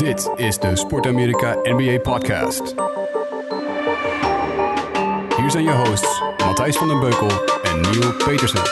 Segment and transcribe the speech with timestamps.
[0.00, 2.74] Dit is de Sport Amerika NBA Podcast.
[5.36, 7.28] Hier zijn je hosts Matthijs van den Beukel
[7.62, 8.64] en Neil Petersen.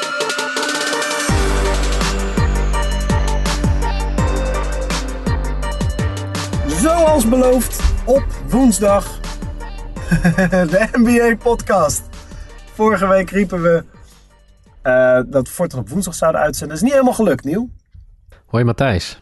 [6.66, 9.20] Zoals beloofd, op woensdag
[10.72, 12.02] de NBA-podcast.
[12.74, 13.84] Vorige week riepen we
[14.82, 16.68] uh, dat Forten op woensdag zouden uitzenden.
[16.68, 17.68] Dat is niet helemaal gelukt, Nieuw.
[18.46, 19.20] Hoi Matthijs.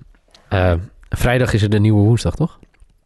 [0.50, 0.72] Uh,
[1.16, 2.58] vrijdag is er de nieuwe woensdag, toch?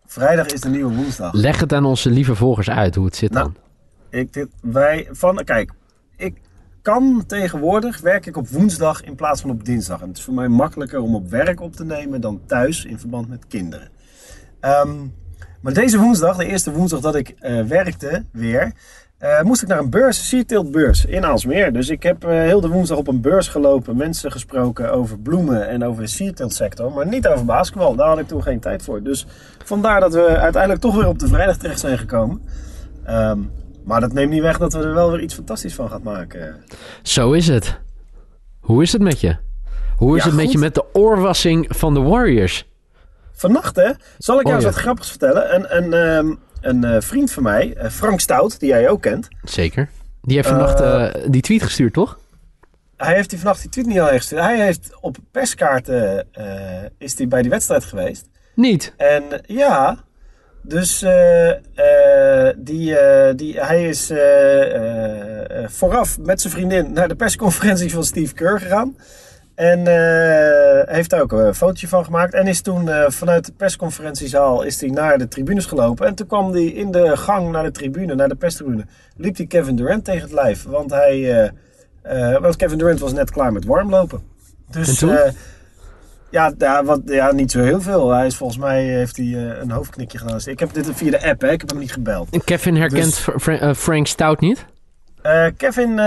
[0.07, 1.33] Vrijdag is de nieuwe woensdag.
[1.33, 4.21] Leg het aan onze lieve volgers uit hoe het zit nou, dan.
[4.21, 5.73] Ik, dit, wij van, kijk,
[6.17, 6.41] ik
[6.83, 10.01] kan tegenwoordig werk ik op woensdag in plaats van op dinsdag.
[10.01, 12.99] En het is voor mij makkelijker om op werk op te nemen dan thuis in
[12.99, 13.89] verband met kinderen.
[14.61, 15.15] Um,
[15.61, 18.73] maar deze woensdag, de eerste woensdag dat ik uh, werkte weer,
[19.23, 21.73] uh, moest ik naar een beurs, Seatilt beurs in Aalsmeer.
[21.73, 25.69] Dus ik heb uh, heel de woensdag op een beurs gelopen, mensen gesproken over bloemen
[25.69, 27.95] en over de Seatilt sector, maar niet over basketbal.
[27.95, 29.03] Daar had ik toen geen tijd voor.
[29.03, 29.27] Dus
[29.65, 32.43] vandaar dat we uiteindelijk toch weer op de vrijdag terecht zijn gekomen.
[33.09, 33.51] Um,
[33.85, 36.65] maar dat neemt niet weg dat we er wel weer iets fantastisch van gaan maken.
[37.03, 37.79] Zo is het.
[38.61, 39.37] Hoe is het met je?
[39.97, 42.69] Hoe is Ja, het met je met de oorwassing van de Warriors?
[43.33, 44.71] Vannacht, hè, zal ik jou Oh, eens ja.
[44.71, 45.55] wat grappigs vertellen.
[45.55, 49.29] Een, een, ehm, een eh, vriend van mij, eh, Frank Stout, die jij ook kent.
[49.43, 49.89] Zeker.
[50.23, 52.19] Die heeft vannacht Eh, die tweet gestuurd, toch?
[52.97, 54.43] Hij heeft die vannacht die tweet niet al gestuurd.
[54.43, 56.27] Hij heeft op perskaarten
[56.99, 58.29] is hij bij die wedstrijd geweest.
[58.55, 58.95] Niet.
[58.97, 60.05] En ja,
[60.63, 61.05] dus
[62.57, 62.97] die,
[63.35, 64.13] die, hij is
[65.67, 68.97] vooraf met zijn vriendin naar de persconferentie van Steve Kerr gegaan.
[69.61, 72.35] En eh, heeft daar ook een fotootje van gemaakt.
[72.35, 76.07] En is toen eh, vanuit de persconferentiezaal is hij naar de tribunes gelopen.
[76.07, 78.85] En toen kwam hij in de gang naar de tribune, naar de perstribune.
[79.17, 80.65] Liep hij Kevin Durant tegen het lijf.
[80.65, 81.49] Want, hij,
[82.03, 84.23] eh, want Kevin Durant was net klaar met warmlopen.
[84.71, 85.01] Dus
[86.31, 88.11] ja, ja, wat, ja, niet zo heel veel.
[88.11, 90.35] Hij is volgens mij heeft hij een hoofdknikje gedaan.
[90.35, 91.51] Dus ik heb dit via de app, hè.
[91.51, 92.45] ik heb hem niet gebeld.
[92.45, 94.67] Kevin herkent Dus- Fra- Fra- Frank Stout niet?
[95.23, 96.05] Eh, Kevin eh,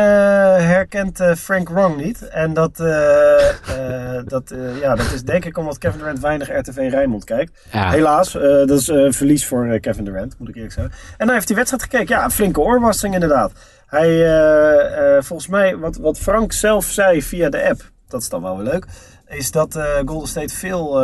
[0.57, 2.27] herkent eh, Frank Wrong niet.
[2.27, 2.77] En dat,
[4.33, 7.67] dat, ja, dat is denk ik omdat Kevin Durant weinig RTV Rijnmond kijkt.
[7.71, 7.89] Ja.
[7.89, 10.93] Helaas, dat is een verlies voor Kevin Durant, moet ik eerlijk zeggen.
[11.17, 12.15] En dan heeft hij wedstrijd gekeken.
[12.15, 13.51] Ja, een flinke oorwassing inderdaad.
[13.85, 18.57] Hij, volgens mij, wat, wat Frank zelf zei via de app, dat is dan wel
[18.57, 18.85] weer leuk,
[19.27, 21.01] is dat Golden State veel,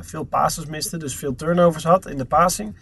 [0.00, 0.96] veel passes miste.
[0.96, 2.76] Dus veel turnovers had in de passing.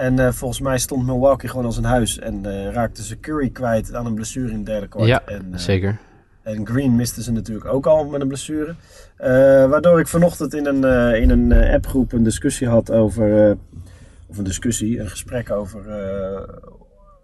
[0.00, 2.18] En eh, volgens mij stond Milwaukee gewoon als een huis.
[2.18, 5.06] En eh, raakte ze Curry kwijt aan een blessure in het derde kwart.
[5.06, 5.98] Ja, en, eh, zeker.
[6.42, 8.74] en Green miste ze natuurlijk ook al met een blessure.
[9.68, 13.56] Waardoor ik vanochtend in een, in een appgroep een discussie had over.
[14.26, 15.80] of een discussie, een gesprek over.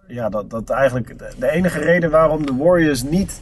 [0.06, 3.41] ja, dat, dat eigenlijk de, enige reden waarom de Warriors niet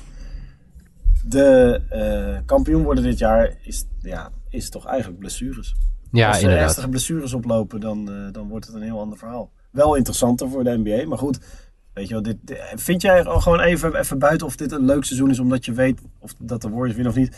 [1.24, 1.80] de
[2.46, 3.54] kampioen worden dit jaar.
[3.62, 5.74] Is, ja, is toch eigenlijk blessures.
[6.16, 6.64] Ja, Als ze inderdaad.
[6.66, 9.50] ernstige blessures oplopen, dan, eh, dan wordt het een heel ander verhaal.
[9.70, 11.38] Wel interessanter voor de NBA, maar goed.
[11.92, 12.36] Weet je wel, dit,
[12.74, 16.00] vind jij gewoon even, even buiten of dit een leuk seizoen is, omdat je weet
[16.18, 17.36] of dat de Warriors winnen of niet?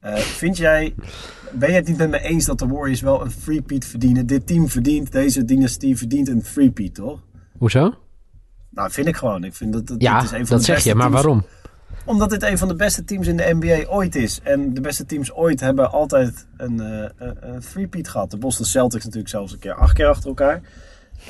[0.00, 0.94] Eh, vind jij,
[1.52, 4.26] ben je het niet met me eens dat de Warriors wel een free-peat verdienen?
[4.26, 7.20] Dit team verdient, deze dynastie verdient een free-peat, toch?
[7.58, 7.94] Hoezo?
[8.70, 9.44] Nou, vind ik gewoon.
[9.44, 11.06] Ik vind dat, dat, Ja, dit is een van dat de zeg beste je, maar
[11.10, 11.44] teams- waarom?
[12.08, 14.40] Omdat dit een van de beste teams in de NBA ooit is.
[14.42, 18.30] En de beste teams ooit hebben altijd een, eh, een, three-peat gehad.
[18.30, 20.60] De Boston Celtics natuurlijk zelfs een keer acht keer achter elkaar.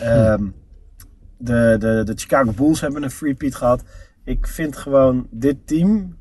[0.01, 0.45] Ehm,
[1.37, 3.83] de, de, de Chicago Bulls hebben een three-peat gehad.
[4.25, 6.17] Ik vind gewoon dit team,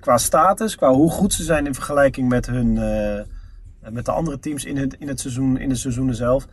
[0.00, 4.38] qua status, qua hoe goed ze zijn in vergelijking met, hun, eh, met de andere
[4.38, 6.46] teams in het, in het seizoen, in de seizoenen zelf,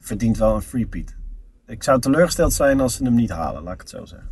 [0.00, 1.14] verdient wel een three-peat.
[1.66, 4.28] Ik zou teleurgesteld zijn als ze hem niet halen, laat ik het zo zeggen.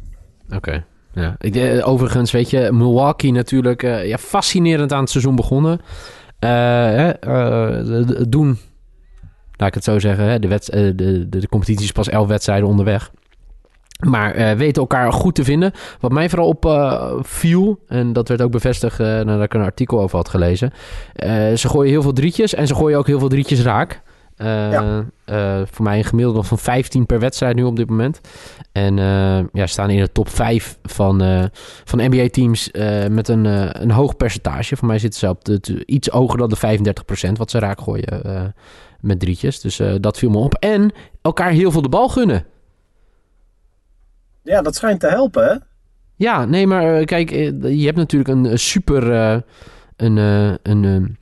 [0.50, 0.84] Oké.
[1.16, 1.37] Ja.
[1.38, 5.81] Eh, overigens, weet je, Milwaukee natuurlijk eh, ja, fascinerend aan het seizoen begonnen.
[6.38, 7.10] Eh,
[8.28, 8.59] doen,
[9.56, 12.69] laat ik het zo zeggen, hè, de, wet, de, de, competitie is pas elf wedstrijden
[12.69, 13.10] onderweg.
[14.06, 15.72] Maar weten elkaar goed te vinden.
[16.00, 16.65] Wat mij vooral op
[17.27, 20.72] viel, en dat werd ook bevestigd nadat ik een artikel over had gelezen.
[21.54, 24.03] ze gooien heel veel drietjes en ze gooien ook heel veel drietjes raak.
[24.36, 25.04] Eh, Ja.
[25.24, 28.21] eh, voor mij een gemiddelde van 15 per wedstrijd nu op dit moment.
[28.72, 31.48] En eh, ja, staan in de top 5 van,
[31.84, 32.71] van NBA-teams
[33.10, 33.44] met een,
[33.83, 34.77] een hoog percentage.
[34.77, 36.78] Voor mij zitten ze op de, iets hoger dan de
[37.28, 38.54] 35% wat ze raak gooien
[39.00, 39.60] met drietjes.
[39.60, 40.54] Dus dat viel me op.
[40.54, 40.92] En
[41.22, 42.44] elkaar heel veel de bal gunnen.
[44.42, 45.54] Ja, dat schijnt te helpen, hè?
[46.16, 49.12] Ja, nee, maar kijk, je hebt natuurlijk een super,
[49.97, 51.16] een, een,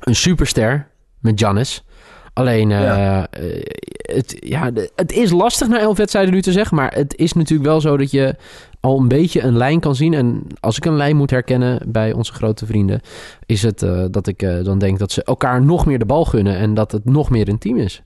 [0.00, 1.84] een superster met Giannis.
[2.32, 3.26] Alleen, eh, Ja.
[3.30, 3.62] eh,
[3.92, 6.76] het, ja, het is lastig na elf wedstrijden nu te zeggen.
[6.76, 8.34] Maar het is natuurlijk wel zo dat je
[8.80, 10.14] al een beetje een lijn kan zien.
[10.14, 13.00] En als ik een lijn moet herkennen bij onze grote vrienden,
[13.46, 16.56] is het eh, dat ik dan denk dat ze elkaar nog meer de bal gunnen
[16.56, 18.02] en dat het nog meer een team is.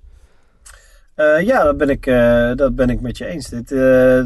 [1.40, 2.04] Ja, dat ben, ik,
[2.56, 3.48] dat ben ik met je eens.
[3.48, 3.68] Dit,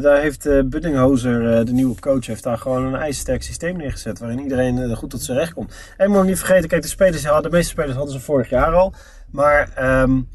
[0.03, 4.19] daar heeft Buddinghozer, de nieuwe coach, heeft daar gewoon een ijzersterk systeem neergezet.
[4.19, 5.73] Waarin iedereen goed tot zijn recht komt.
[5.97, 8.93] En moet niet vergeten, kijk, de, spelers, de meeste spelers hadden ze vorig jaar al.
[9.31, 10.27] Maar um,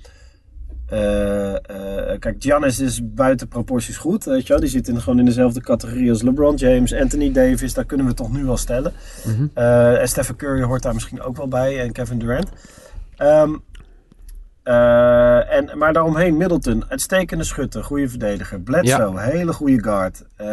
[2.19, 4.25] kijk, Giannis is buiten proporties goed.
[4.25, 4.61] Weet je wel?
[4.61, 7.75] Die zit in, gewoon in dezelfde categorie als LeBron James, Anthony Davis.
[7.75, 8.93] Daar kunnen we toch nu wel stellen.
[9.25, 9.51] Mm -hmm.
[9.95, 11.81] en Stephen Curry hoort daar misschien ook wel bij.
[11.81, 12.49] En Kevin Durant.
[13.19, 13.63] Um,
[14.67, 18.61] uh, en, maar daaromheen Middleton, uitstekende schutter, goede verdediger.
[18.61, 19.19] Bledsoe, ja.
[19.19, 20.25] hele goede guard.
[20.41, 20.47] Uh,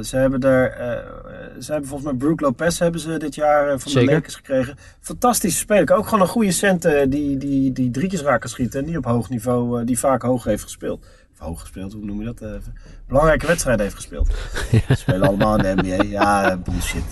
[0.00, 3.90] ze hebben er, uh, ze hebben volgens mij Brook Lopez hebben ze dit jaar van
[3.90, 4.08] Zeker.
[4.08, 4.76] de Lakers gekregen.
[5.00, 5.94] Fantastische speler.
[5.96, 8.80] Ook gewoon een goede center die, die, die drietjes raken schieten.
[8.80, 11.06] En die op hoog niveau, die vaak hoog heeft gespeeld.
[11.32, 12.60] Of hoog gespeeld, hoe noem je dat?
[13.06, 14.30] belangrijke wedstrijden heeft gespeeld.
[14.70, 14.80] Ja.
[14.88, 16.02] Ze spelen allemaal in de NBA.
[16.02, 17.04] Ja, bullshit.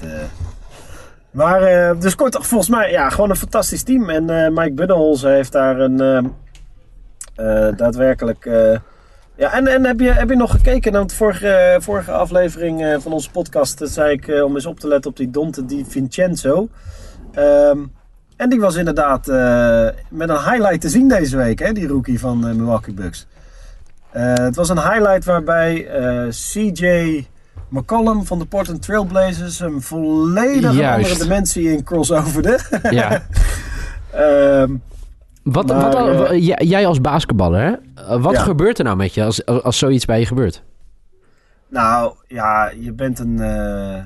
[1.30, 4.10] Maar, uh, dus kort, volgens mij, ja, gewoon een fantastisch team.
[4.10, 6.00] En uh, Mike Buddenholzer heeft daar een
[7.36, 8.44] uh, daadwerkelijk.
[9.36, 13.30] ja, en, en heb, je, heb je nog gekeken de vorige, vorige aflevering van onze
[13.30, 13.80] podcast?
[13.84, 16.68] Zei ik om eens op te letten op die Dante Di Vincenzo.
[17.38, 17.92] Um,
[18.36, 19.26] en die was inderdaad
[20.10, 23.26] met een highlight te zien deze week, hè, die rookie van Milwaukee Bucks.
[24.10, 25.86] het was een highlight waarbij
[26.30, 27.26] CJ.
[27.68, 31.04] McCollum van de Portland Trailblazers een volledig Juist.
[31.10, 32.58] andere dimensie in crossoverde.
[32.90, 33.26] Ja.
[34.60, 34.82] um,
[35.42, 38.18] wat, maar, wat, uh, wat, jij als basketballer, hè?
[38.18, 38.42] Wat Ja.
[38.42, 40.62] gebeurt er nou met je als, als, zoiets bij je gebeurt?
[41.68, 43.40] nou ja, je bent een.
[43.40, 44.02] eh,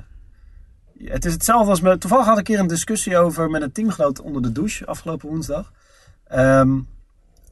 [1.04, 2.00] het is hetzelfde als met.
[2.00, 5.72] Toevallig had ik hier een discussie over met een teamgenoot onder de douche afgelopen woensdag.
[6.26, 6.78] Ehm,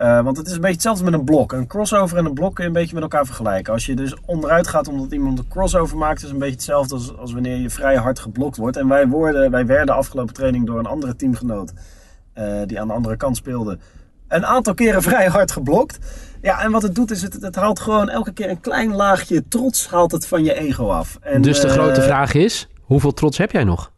[0.00, 1.52] eh, want het is een beetje hetzelfde met een blok.
[1.52, 3.72] Een crossover en een blok kun je een beetje met elkaar vergelijken.
[3.72, 6.94] Als je dus onderuit gaat omdat iemand een crossover maakt, is het een beetje hetzelfde
[6.94, 8.76] als, als wanneer je vrij hard geblokt wordt.
[8.76, 11.72] En wij, worden, wij werden afgelopen training door een andere teamgenoot,
[12.32, 13.78] eh, die aan de andere kant speelde,
[14.28, 15.98] een aantal keren vrij hard geblokt.
[16.42, 19.48] Ja, en wat het doet is, het, het haalt gewoon elke keer een klein laagje
[19.48, 21.18] trots haalt het van je ego af.
[21.20, 23.92] En, dus de eh, grote vraag is, hoeveel trots heb jij nog?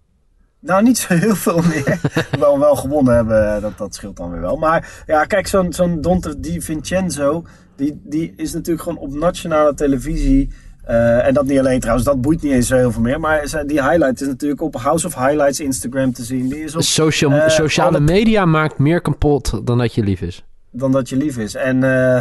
[0.62, 2.00] Nou, niet zo heel veel meer.
[2.38, 4.56] wel, wel gewonnen hebben, dat, dat scheelt dan weer wel.
[4.56, 7.44] Maar ja, kijk, zo'n zo'n Dante Di Vincenzo,
[7.76, 10.50] die, die is natuurlijk gewoon op nationale televisie.
[10.84, 13.20] eh, en dat niet alleen trouwens, dat boeit niet eens zo heel veel meer.
[13.20, 16.48] Maar die highlight is natuurlijk op House of Highlights Instagram te zien.
[16.48, 20.20] Die is op, Social, eh, sociale alle- media maakt meer kapot dan dat je lief
[20.20, 20.44] is.
[20.70, 21.54] dan dat je lief is.
[21.54, 22.20] En eh,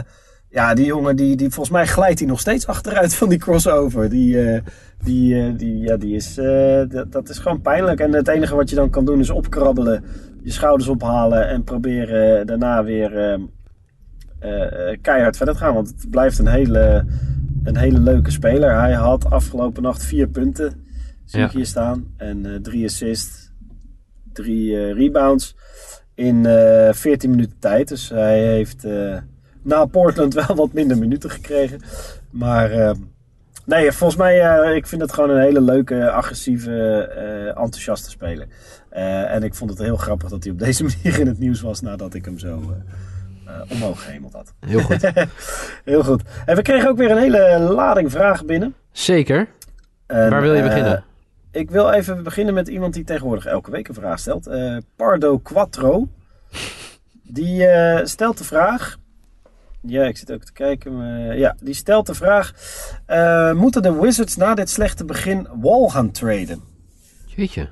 [0.51, 4.09] ja, die jongen, die, die, volgens mij glijdt hij nog steeds achteruit van die crossover.
[4.09, 4.61] Die, eh,
[5.03, 7.99] die, eh, die, ja, die is, eh, dat, is gewoon pijnlijk.
[7.99, 10.03] En het enige wat je dan kan doen is opkrabbelen,
[10.41, 13.39] je schouders ophalen en proberen daarna weer
[14.41, 15.73] eh, eh, keihard verder te gaan.
[15.73, 17.05] Want het blijft een hele,
[17.63, 18.79] een hele leuke speler.
[18.79, 20.83] Hij had afgelopen nacht vier punten,
[21.25, 21.45] zie Ja.
[21.45, 22.05] ik hier staan.
[22.17, 23.51] En drie assists,
[24.33, 25.55] drie rebounds
[26.15, 27.87] in eh 14 minuten tijd.
[27.87, 28.87] Dus hij heeft
[29.61, 31.81] na Portland wel wat minder minuten gekregen.
[32.29, 32.91] Maar eh,
[33.65, 38.47] nee, volgens mij, eh, ik vind het gewoon een hele leuke, agressieve, eh, enthousiaste speler.
[38.89, 41.61] Eh, en ik vond het heel grappig dat hij op deze manier in het nieuws
[41.61, 42.73] was nadat ik hem zo
[43.69, 44.53] omhoog gehemeld had.
[44.59, 45.11] Heel goed.
[45.83, 46.21] Heel goed.
[46.45, 48.75] En we kregen ook weer een hele lading vragen binnen.
[48.91, 49.47] Zeker.
[50.05, 51.03] En, Waar wil je beginnen?
[51.51, 54.49] ik wil even beginnen met iemand die tegenwoordig elke week een vraag stelt.
[54.95, 56.07] Pardo Quattro.
[57.23, 57.67] Die
[58.03, 58.97] stelt de vraag.
[59.81, 60.97] Ja, ik zit ook te kijken.
[60.97, 62.53] maar- ja, die stelt de vraag.
[63.05, 66.61] eh, moeten de Wizards na dit slechte begin Wall gaan traden?
[67.25, 67.69] Jeetje.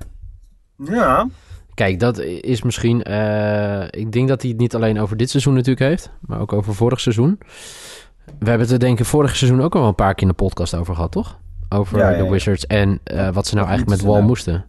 [0.78, 1.28] Ja,
[1.74, 3.04] Kijk, dat is misschien...
[3.04, 6.54] eh, ik denk dat hij het niet alleen over dit seizoen natuurlijk heeft, maar ook
[6.54, 7.40] over vorig seizoen.
[8.26, 10.34] We hebben het er denk ik vorig seizoen ook al een paar keer in de
[10.44, 11.40] podcast over gehad, toch?
[11.70, 12.30] Over Ja, ja, de.
[12.30, 14.28] Wizards en eh, wat ze nou eigenlijk met Wall nou?
[14.28, 14.66] moesten.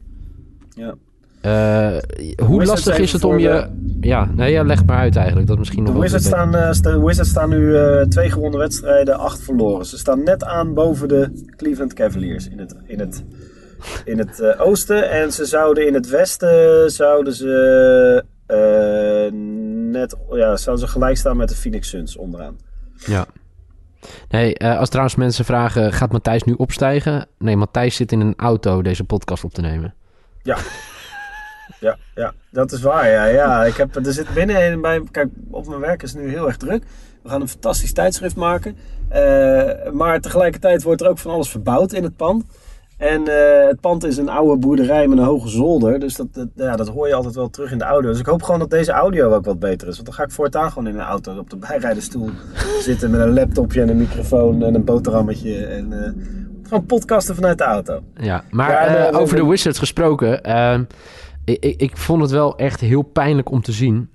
[0.75, 0.94] ja.
[1.40, 1.97] Eh,
[2.37, 3.66] hoe Wizards lastig is het om je...
[4.00, 5.47] Ja, nee, ja, leg maar uit eigenlijk.
[5.47, 8.61] Dat is misschien De nog Wizards, staan, eh, de Wizards staan nu eh, twee gewonnen
[8.61, 9.87] wedstrijden, acht verloren.
[9.87, 13.25] Ze staan net aan boven de Cleveland Cavaliers in het, in het,
[14.04, 15.11] in het oosten.
[15.11, 18.25] En ze zouden in het westen zouden ze,
[19.90, 22.56] net, ja, zouden ze gelijk staan met de Phoenix Suns onderaan.
[23.06, 23.26] Ja.
[24.28, 27.26] Nee, als trouwens mensen vragen, gaat Matthijs nu opstijgen?
[27.38, 29.94] Nee, Matthijs zit in een auto deze podcast op te nemen.
[30.42, 30.56] Ja.
[31.78, 33.08] Ja, ja, dat is waar.
[33.08, 33.64] Ja, ja.
[33.64, 35.02] Ik heb, er zit binnen bij.
[35.10, 36.84] Kijk, op mijn werk is het nu heel erg druk.
[37.22, 38.76] We gaan een fantastisch tijdschrift maken.
[39.08, 42.44] Eh, maar tegelijkertijd wordt er ook van alles verbouwd in het pand.
[43.00, 46.00] En eh, het pand is een oude boerderij met een hoge zolder.
[46.00, 48.10] Dus dat, dat, ja, dat hoor je altijd wel terug in de audio.
[48.10, 49.94] Dus ik hoop gewoon dat deze audio ook wat beter is.
[49.94, 52.30] Want dan ga ik voortaan gewoon in een auto op de bijrijdenstoel
[52.88, 55.66] zitten met een laptopje en een microfoon en een boterhammetje.
[55.66, 56.10] En eh,
[56.62, 58.00] Gewoon podcasten vanuit de auto.
[58.14, 59.50] Ja, maar Ja, over de nee.
[59.50, 60.42] Wizards gesproken.
[61.50, 64.11] Ik, ik, ik vond het wel echt heel pijnlijk om te zien.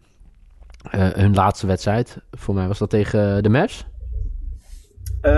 [0.92, 2.18] Eh, hun laatste wedstrijd.
[2.32, 3.86] Voor mij was dat tegen de Mavs.
[5.22, 5.32] Eh,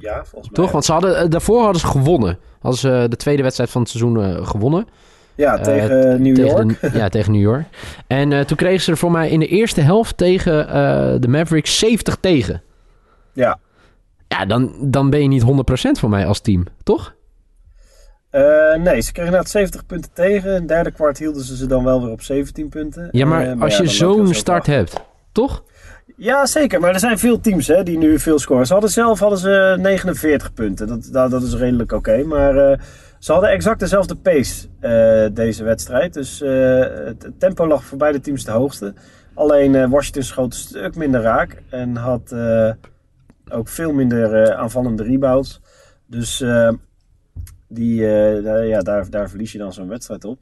[0.00, 0.52] ja, volgens mij.
[0.52, 0.70] Toch?
[0.70, 2.38] Want ze hadden, eh, daarvoor hadden ze gewonnen.
[2.60, 4.86] Hadden ze de tweede wedstrijd van het seizoen eh, gewonnen.
[5.34, 6.80] Ja, Eh, tegen New tegen York.
[6.80, 7.64] de- ja, tegen New York.
[8.06, 11.28] En eh, toen kregen ze er voor mij in de eerste helft tegen eh, de
[11.28, 12.62] Mavericks 70 tegen.
[13.32, 13.58] Ja.
[14.28, 17.14] Ja, dan, dan ben je niet 100% voor mij als team, toch?
[18.32, 20.48] Eh, nee, ze kregen inderdaad 70 punten tegen.
[20.48, 23.08] In het derde kwart hielden ze ze dan wel weer op 17 punten.
[23.10, 25.00] Ja, maar Eh, als ja, je zo'n zo start hebt,
[25.32, 25.64] toch?
[26.16, 26.80] Ja, zeker.
[26.80, 28.66] Maar er zijn veel teams hè, die nu veel scoren.
[28.66, 30.86] Ze hadden zelf hadden ze 49 punten.
[30.86, 32.22] Dat, dat, dat is redelijk oké.
[32.24, 32.78] Maar eh,
[33.18, 34.68] ze hadden exact dezelfde pace
[35.32, 36.14] deze wedstrijd.
[36.14, 36.38] Dus
[37.04, 38.94] het, tempo lag voor beide teams het hoogste.
[39.34, 41.62] Alleen Washington schoot een stuk minder raak.
[41.70, 42.34] En had
[43.48, 45.60] ook veel minder aanvallende rebounds.
[46.06, 46.44] Dus
[47.74, 50.38] die, eh, daar- ja, daar, daar verlies je dan zo'n wedstrijd op.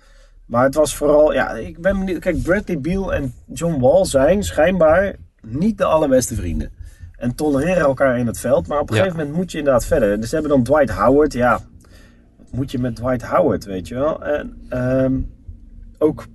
[0.46, 2.20] Maar het was vooral, ja, ik ben benieuwd.
[2.20, 6.70] Kijk, Bradley Beal en John Wall zijn schijnbaar niet de allerbeste vrienden.
[7.16, 8.66] En tolereren elkaar in het veld.
[8.66, 9.00] Maar op een Ja.
[9.02, 10.20] gegeven moment moet je inderdaad verder.
[10.20, 11.32] Dus ze hebben dan Dwight Howard.
[11.32, 11.60] Ja,
[12.38, 14.24] wat moet je met Dwight Howard, weet je wel?
[14.24, 15.14] En ehm,
[15.98, 16.26] ook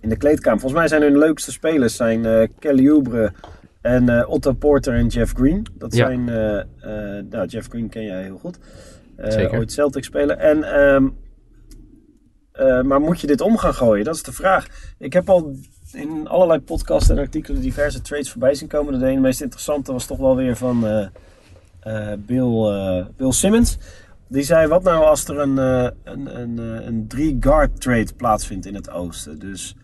[0.00, 0.60] in de kleedkamer.
[0.60, 3.32] Volgens mij zijn hun leukste spelers zijn eh, Kelly Oubre
[3.80, 5.66] en eh, Otto Porter en Jeff Green.
[5.78, 6.06] Dat Ja.
[6.06, 6.62] zijn, eh,
[7.30, 8.58] nou, Jeff Green ken jij heel goed.
[9.18, 9.58] Eh, Zeker.
[9.58, 10.38] Ooit Celtic spelen.
[10.38, 11.08] En, ehm,
[12.52, 14.04] eh, maar moet je dit om gaan gooien?
[14.04, 14.66] Dat is de vraag.
[14.98, 15.56] Ik heb al
[15.92, 18.98] in allerlei podcasts en artikelen diverse trades voorbij zien komen.
[18.98, 23.78] De ene meest interessante was toch wel weer van eh, Bill, Bill Simmons.
[24.28, 28.90] Die zei, wat nou als er een, een, een, een drie-guard trade plaatsvindt in het
[28.90, 29.38] oosten?
[29.38, 29.76] Dus,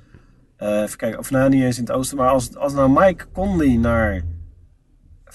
[0.58, 3.76] even kijken, of nou niet eens in het oosten, maar als, als nou Mike Conley
[3.76, 4.22] naar,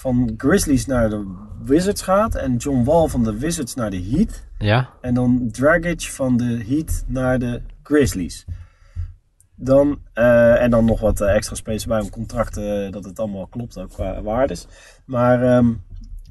[0.00, 4.44] van Grizzlies naar de Wizards gaat en John Wall van de Wizards naar de Heat...
[4.58, 4.90] Ja.
[5.00, 8.44] En dan Dragic van de Heat naar de Grizzlies.
[9.54, 13.46] Dan, eh, en dan nog wat eh, extra space bij om contracten, dat het allemaal
[13.46, 14.66] klopt ook qua waardes.
[15.04, 15.72] Maar ehm,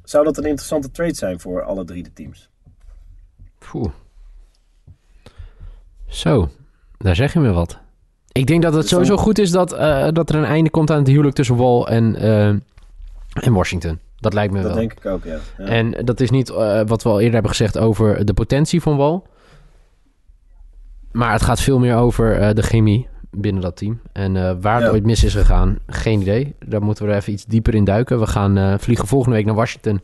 [0.04, 2.50] zou dat een interessante trade zijn voor alle drie de teams?
[3.58, 3.92] Poeh.
[6.08, 6.50] Zo,
[6.98, 7.80] daar zeg je me wat.
[8.32, 10.98] Ik denk dat het sowieso goed is dat, eh, dat er een einde komt aan
[10.98, 12.56] het huwelijk tussen Wall en, eh,
[13.34, 14.00] en Washington.
[14.20, 14.80] Dat lijkt me Dat wel.
[14.80, 15.38] denk ik ook, ja.
[15.58, 15.66] ja.
[15.66, 18.98] En dat is niet eh, wat we al eerder hebben gezegd over de potentie van
[18.98, 19.28] Wal.
[21.12, 24.02] Maar het gaat veel meer over eh, de chemie binnen dat team.
[24.12, 26.56] En eh, waar het ooit mis is gegaan, geen idee.
[26.66, 28.20] Daar moeten we er even iets dieper in duiken.
[28.20, 30.02] We gaan vliegen volgende week naar Washington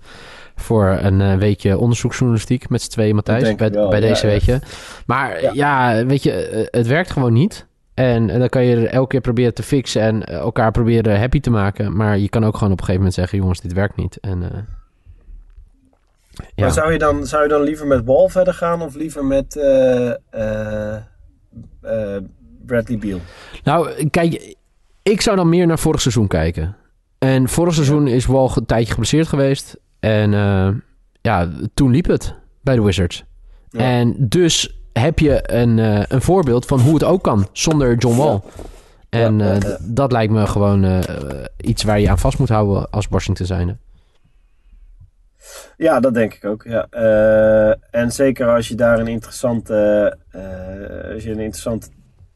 [0.55, 4.31] voor een weekje onderzoeksjournalistiek met z'n tweeën, Matthijs, bij, deze ja.
[4.31, 4.61] weekje.
[5.05, 6.05] Maar ja.
[6.05, 7.67] Weet je, het werkt gewoon niet.
[7.95, 11.19] En, eh, dan kan je er elke keer proberen te fixen en eh, elkaar proberen
[11.19, 11.95] happy te maken.
[11.95, 14.17] Maar je kan ook gewoon op een gegeven moment zeggen, jongens, dit werkt niet.
[14.19, 14.59] En, eh,
[16.55, 16.63] ja.
[16.63, 19.47] Maar zou je, dan, zou je dan liever met Wall verder gaan of liever met
[22.65, 23.19] Bradley Beal?
[23.63, 24.55] Nou, kijk,
[25.03, 26.75] ik zou dan meer naar vorig seizoen kijken.
[27.17, 29.79] En vorig seizoen is Wal een tijdje geblesseerd geweest.
[29.99, 30.31] En
[31.21, 33.23] ja, toen liep het bij de Wizards.
[33.69, 33.79] Ja.
[33.79, 38.17] En dus heb je een, eh, een voorbeeld van hoe het ook kan zonder John
[38.17, 38.39] Wall.
[39.09, 40.99] En eh, d- dat lijkt me gewoon eh,
[41.57, 43.77] iets waar je aan vast moet houden als Washington zijnde.
[45.77, 46.63] Ja, dat denk ik ook.
[46.63, 46.87] Ja.
[46.89, 51.87] Eh, en zeker als je daar een interessante, eh, als je een interessante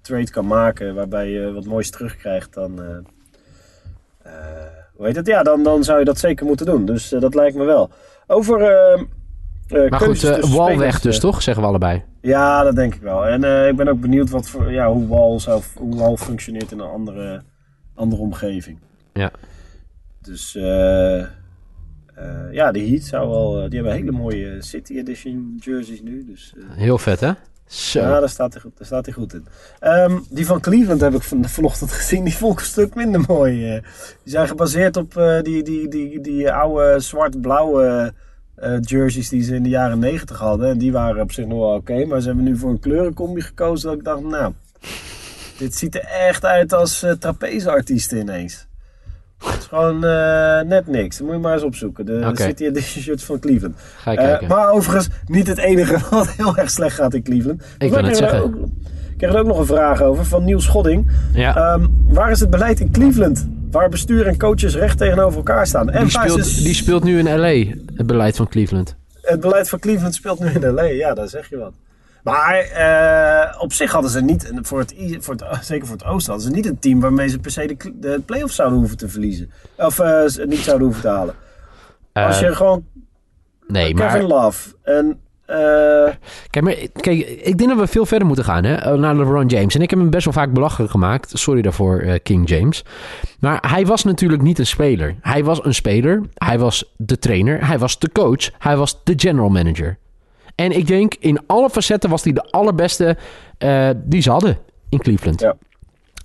[0.02, 2.98] trade kan maken waarbij je wat moois terugkrijgt, dan, eh,
[4.24, 4.34] eh,
[4.94, 5.28] hoe heet het?
[5.28, 6.86] Ja, dan, dan zou je dat zeker moeten doen.
[6.86, 7.90] Dus eh, dat lijkt me wel.
[8.28, 8.62] Over.
[9.72, 11.42] Eh, Maar goed, spelers, weg dus, eh, toch?
[11.42, 12.04] Zeggen we allebei.
[12.22, 13.26] Ja, dat denk ik wel.
[13.26, 16.80] En ik ben ook benieuwd wat voor, ja, hoe Wall zou, hoe Wall functioneert in
[16.80, 17.42] een andere,
[17.96, 18.80] andere omgeving.
[19.14, 19.32] Ja.
[20.22, 20.52] Dus
[22.52, 23.54] ja, de Heat zou wel.
[23.54, 26.26] die hebben hele mooie City Edition jerseys nu.
[26.26, 27.32] Dus Heel vet, hè?
[27.66, 28.00] Zo.
[28.00, 29.46] ja, daar staat hij goed, daar staat hij goed in.
[29.80, 32.24] Ehm, die van Cleveland heb ik van, vanochtend gezien.
[32.24, 33.82] Die vond ik een stuk minder mooi.
[34.24, 38.14] die zijn gebaseerd op die, die, die, die oude zwart-blauwe
[38.62, 40.70] eh, jerseys die ze in de jaren negentig hadden.
[40.70, 42.06] En die waren op zich nog wel oké.
[42.06, 43.90] maar ze hebben nu voor een kleurencombi gekozen.
[43.90, 44.54] Dat ik dacht, nou,
[45.58, 48.68] dit ziet er echt uit als eh trapezeartiesten ineens.
[49.46, 51.18] Het is gewoon eh, net niks.
[51.18, 52.06] Dat moet je maar eens opzoeken.
[52.06, 52.44] De, de Oké.
[52.44, 53.76] City Edition shirts van Cleveland.
[53.98, 54.48] Ga ik kijken.
[54.48, 57.64] maar overigens niet het enige wat heel erg slecht gaat in Cleveland.
[57.78, 58.44] Ik wil kregen zeggen.
[58.44, 61.12] Ook, ik kreeg er ook nog een vraag over van Niels Schodding.
[61.34, 61.56] ja.
[61.56, 63.48] Ehm, waar is het beleid in Cleveland?
[63.72, 65.90] Waar bestuur en coaches recht tegenover elkaar staan.
[65.90, 68.96] En die, speelt, die speelt nu in LA, het beleid van Cleveland.
[69.22, 70.84] Het beleid van Cleveland speelt nu in LA.
[70.84, 71.74] Ja, daar zeg je wat.
[72.24, 76.34] Maar eh, op zich hadden ze niet, voor het, voor het, zeker voor het Oosten,
[76.34, 79.10] hadden ze niet een team waarmee ze per se de, de play-offs zouden hoeven te
[79.10, 79.52] verliezen.
[79.78, 79.94] Of
[80.28, 81.36] ze niet zouden hoeven te halen.
[82.14, 82.86] Als Eh, je gewoon
[83.68, 84.70] Nee, Kevin maar, Love.
[84.84, 86.14] En eh,
[86.50, 89.76] kijk, maar kijk, ik denk dat we veel verder moeten gaan hè, naar LeBron James.
[89.76, 91.32] En ik heb hem best wel vaak belachelijk gemaakt.
[91.34, 92.86] Sorry daarvoor, eh, King James.
[93.40, 95.16] Maar hij was natuurlijk niet een speler.
[95.22, 96.22] Hij was een speler.
[96.34, 97.68] Hij was de trainer.
[97.68, 98.50] Hij was de coach.
[98.58, 99.98] Hij was de general manager.
[100.56, 103.18] En ik denk, in alle facetten was hij de allerbeste
[103.58, 104.58] eh, die ze hadden
[104.90, 105.40] in Cleveland.
[105.40, 105.56] Ja.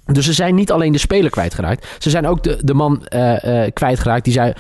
[0.05, 1.87] Dus ze zijn niet alleen de speler kwijtgeraakt.
[1.99, 4.53] Ze zijn ook de, de man eh, eh, kwijtgeraakt die zei...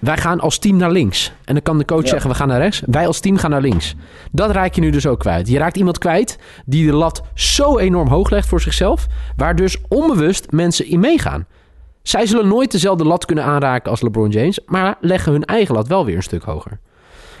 [0.00, 1.32] wij gaan als team naar links.
[1.44, 2.08] En dan kan de coach Ja.
[2.08, 2.82] zeggen, we gaan naar rechts.
[2.86, 3.94] Wij als team gaan naar links.
[4.32, 5.48] Dat raak je nu dus ook kwijt.
[5.48, 9.06] Je raakt iemand kwijt die de lat zo enorm hoog legt voor zichzelf...
[9.36, 11.46] waar dus onbewust mensen in meegaan.
[12.02, 14.60] Zij zullen nooit dezelfde lat kunnen aanraken als LeBron James...
[14.66, 16.78] maar leggen hun eigen lat wel weer een stuk hoger.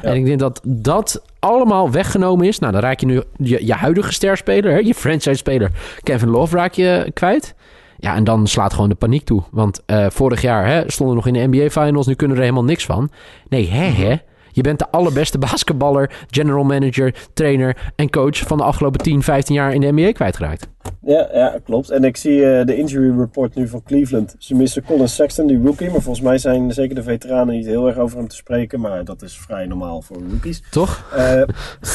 [0.02, 0.08] Ja.
[0.08, 2.58] En ik denk dat dat allemaal weggenomen is.
[2.58, 5.70] Nou, dan raak je nu je, je huidige sterspeler, hè, je franchise-speler
[6.02, 7.54] Kevin Love raak je kwijt.
[8.00, 9.42] Ja, en dan slaat gewoon de paniek toe.
[9.50, 12.48] Want eh, vorig jaar hè, stonden we nog in de NBA-finals, nu kunnen we er
[12.48, 13.10] helemaal niks van.
[13.48, 14.16] Nee, hè, hè?
[14.52, 19.54] Je bent de allerbeste basketballer, general manager, trainer en coach van de afgelopen 10, 15
[19.54, 20.68] jaar in de NBA kwijtgeraakt.
[21.02, 21.90] ja, ja, klopt.
[21.90, 24.34] En ik zie eh, de injury report nu van Cleveland.
[24.38, 25.90] Ze missen Colin Sexton, die rookie.
[25.90, 28.80] Maar volgens mij zijn zeker de veteranen niet heel erg over hem te spreken.
[28.80, 30.62] Maar dat is vrij normaal voor rookies.
[30.70, 31.04] Toch?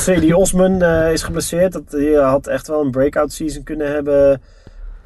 [0.05, 0.33] C.D.
[0.33, 1.73] Osman is geblesseerd.
[1.73, 4.41] Dat, die had echt wel een breakout season kunnen hebben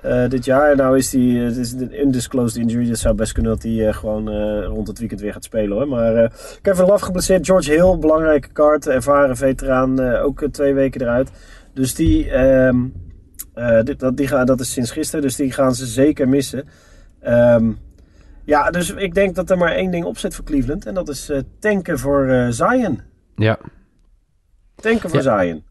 [0.01, 0.75] eh, dit jaar.
[0.75, 2.81] Nou is die, het is een undisclosed injury.
[2.81, 5.43] Dus het zou best kunnen dat hij eh, gewoon eh, rond het weekend weer gaat
[5.43, 5.87] spelen hoor.
[5.87, 6.29] Maar eh,
[6.61, 7.45] Kevin Love geblesseerd.
[7.45, 8.87] George Hill, belangrijke kaart.
[8.87, 11.31] Ervaren veteraan, eh, ook eh, twee weken eruit.
[11.73, 15.21] Dus die, eh, dit, dat, die gaan, dat is sinds gisteren.
[15.21, 16.63] Dus die gaan ze zeker missen.
[17.19, 17.71] Ehm,
[18.45, 20.85] ja, dus ik denk dat er maar één ding op zit voor Cleveland.
[20.85, 23.01] En dat is eh, tanken voor eh, Zion.
[23.35, 23.59] Ja.
[24.75, 25.63] Tanken voor Zion.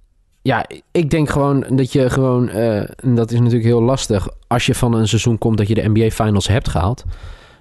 [0.48, 4.66] Ja, ik denk gewoon dat je gewoon, eh, en dat is natuurlijk heel lastig, als
[4.66, 7.04] je van een seizoen komt dat je de NBA Finals hebt gehaald,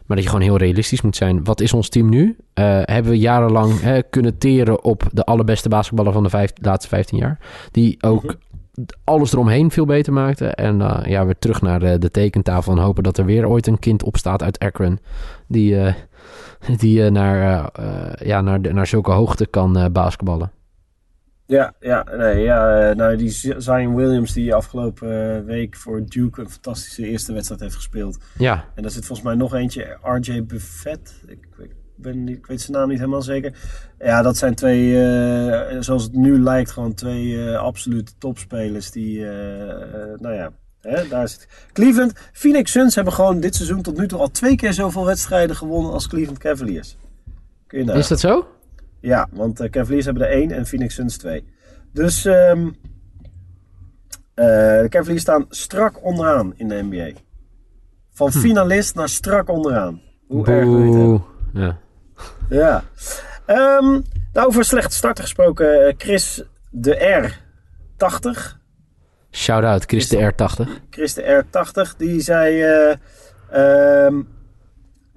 [0.06, 1.44] maar dat je gewoon heel realistisch moet zijn.
[1.44, 2.38] Wat is ons team nu?
[2.54, 6.88] Eh, hebben we jarenlang hè, kunnen teren op de allerbeste basketballer van de vijf, laatste
[6.90, 7.40] 15 jaar,
[7.72, 8.36] die ook
[9.04, 10.48] alles eromheen veel beter maakte.
[10.48, 13.68] En eh, ja, weer terug naar de, de tekentafel en hopen dat er weer ooit
[13.68, 15.00] een kind opstaat uit Akron,
[15.48, 15.78] die,
[16.82, 17.70] die naar,
[18.24, 20.52] ja, naar, de- naar zulke hoogte kan basketballen.
[21.48, 26.42] Ja, ja, nee, ja, eh, nou die Zion Williams die afgelopen eh, week voor Duke
[26.42, 28.18] een fantastische eerste wedstrijd heeft gespeeld.
[28.38, 31.14] Ja, En daar zit volgens mij nog eentje, RJ Buffett.
[31.28, 33.54] Ik, ik, ben niet, ik weet zijn naam niet helemaal zeker.
[34.00, 39.20] Ja, dat zijn twee, eh, zoals het nu lijkt, gewoon twee eh, absolute topspelers die,
[40.18, 40.52] nou ja,
[41.10, 41.48] daar zit.
[41.74, 45.56] Cleveland, Phoenix Suns hebben gewoon dit seizoen tot nu toe al twee keer zoveel wedstrijden
[45.56, 46.98] gewonnen als Cleveland Cavaliers.
[47.68, 48.48] Kun je is dat zo?
[49.08, 51.46] Ja, want eh, Cavaliers hebben er één en Phoenix Suns twee.
[51.94, 52.54] Dus eh,
[54.34, 57.12] de Cavaliers staan strak onderaan in de NBA.
[58.10, 60.02] Van finalist naar strak onderaan.
[60.28, 61.24] Hoe erg wil je het hebben?
[61.54, 61.62] Boe.
[61.62, 61.78] Ja.
[62.50, 62.84] Ja.
[63.46, 64.02] Ehm,
[64.34, 65.88] nou, over slechte starten gesproken.
[65.88, 67.42] eh, Chris de R.
[67.98, 68.60] 80.
[69.32, 70.68] Shout-out, Chris de R80.
[70.90, 71.50] Chris de R.
[71.50, 71.96] 80.
[71.96, 72.62] Die zei...
[72.62, 74.08] eh,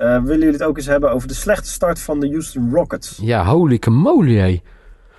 [0.06, 3.18] willen jullie het ook eens hebben over de slechte start van de Houston Rockets?
[3.22, 4.62] Ja, holy moly.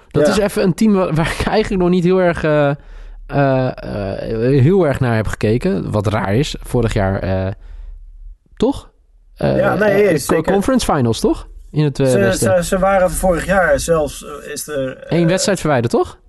[0.08, 0.32] Dat Ja.
[0.32, 4.62] is even een team waar, waar ik eigenlijk nog niet heel erg, eh, eh, eh,
[4.62, 5.92] heel erg naar heb gekeken.
[5.92, 6.56] Wat raar is.
[6.62, 7.52] Vorig jaar, eh,
[8.56, 8.92] toch?
[9.36, 10.54] Eh, Ja, nee, eh, zeker.
[10.54, 11.48] Conference finals, toch?
[11.72, 14.26] In het eh, Ze, ze, ze waren vorig jaar zelfs...
[14.26, 16.20] eh, Is er, eh, Eén wedstrijd verwijderd, toch?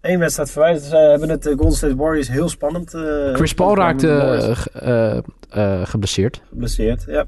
[0.00, 0.84] één wedstrijd verwijderd.
[0.84, 2.94] Ze hebben het de Golden State Warriors heel spannend.
[2.94, 5.18] eh, Chris Paul raakte eh, eh,
[5.50, 6.42] eh, geblesseerd.
[6.48, 7.04] geblesseerd.
[7.06, 7.24] Ja.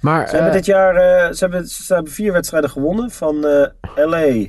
[0.00, 3.46] Maar Ze hebben eh, dit jaar eh, ze hebben, ze hebben vier wedstrijden gewonnen van
[3.46, 4.46] eh, LA,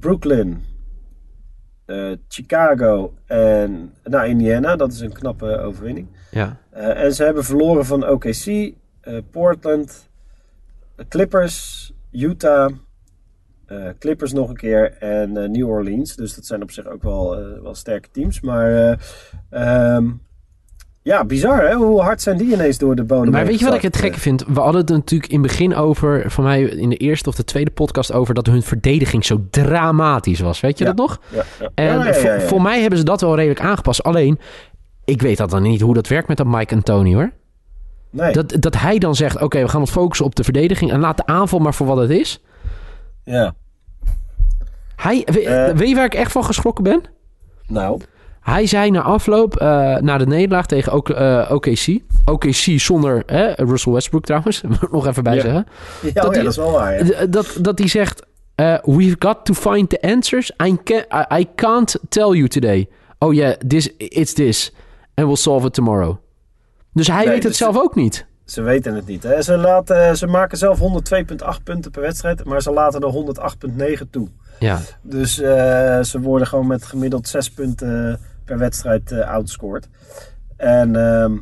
[0.00, 0.64] Brooklyn,
[2.28, 4.76] Chicago en nou, Indiana.
[4.76, 6.08] Dat is een knappe overwinning.
[6.30, 6.56] ja.
[6.70, 8.72] En ze hebben verloren van OKC,
[9.30, 10.08] Portland,
[11.08, 12.72] Clippers, Utah,
[13.98, 16.16] Clippers nog een keer en New Orleans.
[16.16, 18.40] Dus dat zijn op zich ook wel, wel sterke teams.
[18.40, 18.98] Maar
[19.50, 20.10] eh, ehm,
[21.04, 21.74] ja, bizar hè?
[21.74, 24.20] Hoe hard zijn die ineens door de bodem Maar weet je wat ik het gekke
[24.20, 24.44] vind?
[24.46, 27.44] We hadden het natuurlijk in het begin over, van mij in de eerste of de
[27.44, 30.60] tweede podcast over, dat hun verdediging zo dramatisch was.
[30.60, 30.90] Weet je Ja.
[30.92, 31.20] dat nog?
[31.28, 31.70] Ja, ja.
[31.74, 34.02] En voor, mij hebben ze dat wel redelijk aangepast.
[34.02, 34.38] Alleen,
[35.04, 37.30] ik weet dat dan niet hoe dat werkt met dat Mike Anthony hoor.
[38.10, 38.32] Nee.
[38.32, 41.16] Dat, dat hij dan zegt, oké, we gaan ons focussen op de verdediging en laat
[41.16, 42.42] de aanval maar voor wat het is.
[43.24, 43.54] Ja.
[44.96, 45.76] Hij, we- Eh.
[45.76, 47.02] weet je waar ik echt van geschrokken ben?
[47.66, 48.00] Nou.
[48.44, 51.98] Hij zei na afloop, eh, na de nederlaag tegen ook, eh, OKC.
[52.24, 55.40] OKC zonder hè, Russell Westbrook trouwens, moet ik nog even bij Ja.
[55.40, 55.66] zeggen.
[56.02, 57.06] Ja, Dat oh ja, die- dat is wel waar.
[57.06, 57.26] Ja.
[57.26, 58.22] Dat, dat hij zegt,
[58.54, 60.52] eh, we've got to find the answers.
[60.66, 62.88] I, can, I, I can't tell you today.
[63.18, 64.72] Oh yeah, this, it's this.
[65.14, 66.16] And we'll solve it tomorrow.
[66.92, 68.26] Dus hij Nee, weet het dus- zelf ook niet.
[68.44, 69.22] Ze weten het niet.
[69.22, 69.42] Hè?
[69.42, 74.28] Ze, laten, ze maken zelf 102,8 punten per wedstrijd, maar ze laten er 108,9 toe.
[74.58, 75.34] Ja, Dus
[76.10, 79.88] ze worden gewoon met gemiddeld 6 punten per wedstrijd eh outscored.
[80.56, 81.32] En, ehm,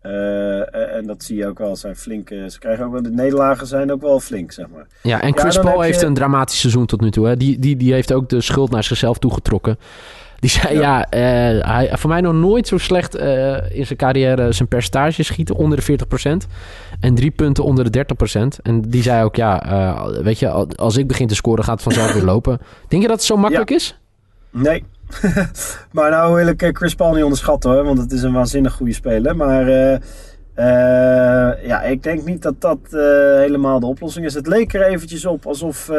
[0.00, 1.76] eh, en dat zie je ook wel.
[1.76, 4.86] Zijn flinke, ze krijgen ook wel, de nederlagen zijn ook wel flink, zeg maar.
[5.02, 7.26] ja en Chris Paul heeft je- een dramatisch seizoen tot nu toe.
[7.26, 7.36] Hè.
[7.36, 9.78] Die, die, die heeft ook de schuld naar zichzelf toegetrokken.
[10.38, 11.08] Die zei, ja, Ja.
[11.10, 15.54] eh, hij voor mij nog nooit zo slecht eh, in zijn carrière zijn percentage schieten
[15.54, 16.46] onder de 40%.
[17.00, 18.60] En drie punten onder de 30%.
[18.62, 21.74] En die zei ook, ja, eh, weet je, al- als ik begin te scoren gaat
[21.74, 22.58] het vanzelf weer lopen.
[22.88, 23.98] Denk je dat het zo makkelijk is?
[24.50, 24.84] Nee.
[25.92, 28.72] maar nou wil ik eh, Chris Paul niet onderschatten hoor, want het is een waanzinnig
[28.72, 29.36] goede speler.
[29.36, 29.94] Maar eh,
[30.54, 34.34] eh, ja, ik denk niet dat dat helemaal de oplossing is.
[34.34, 35.90] Het leek er eventjes op alsof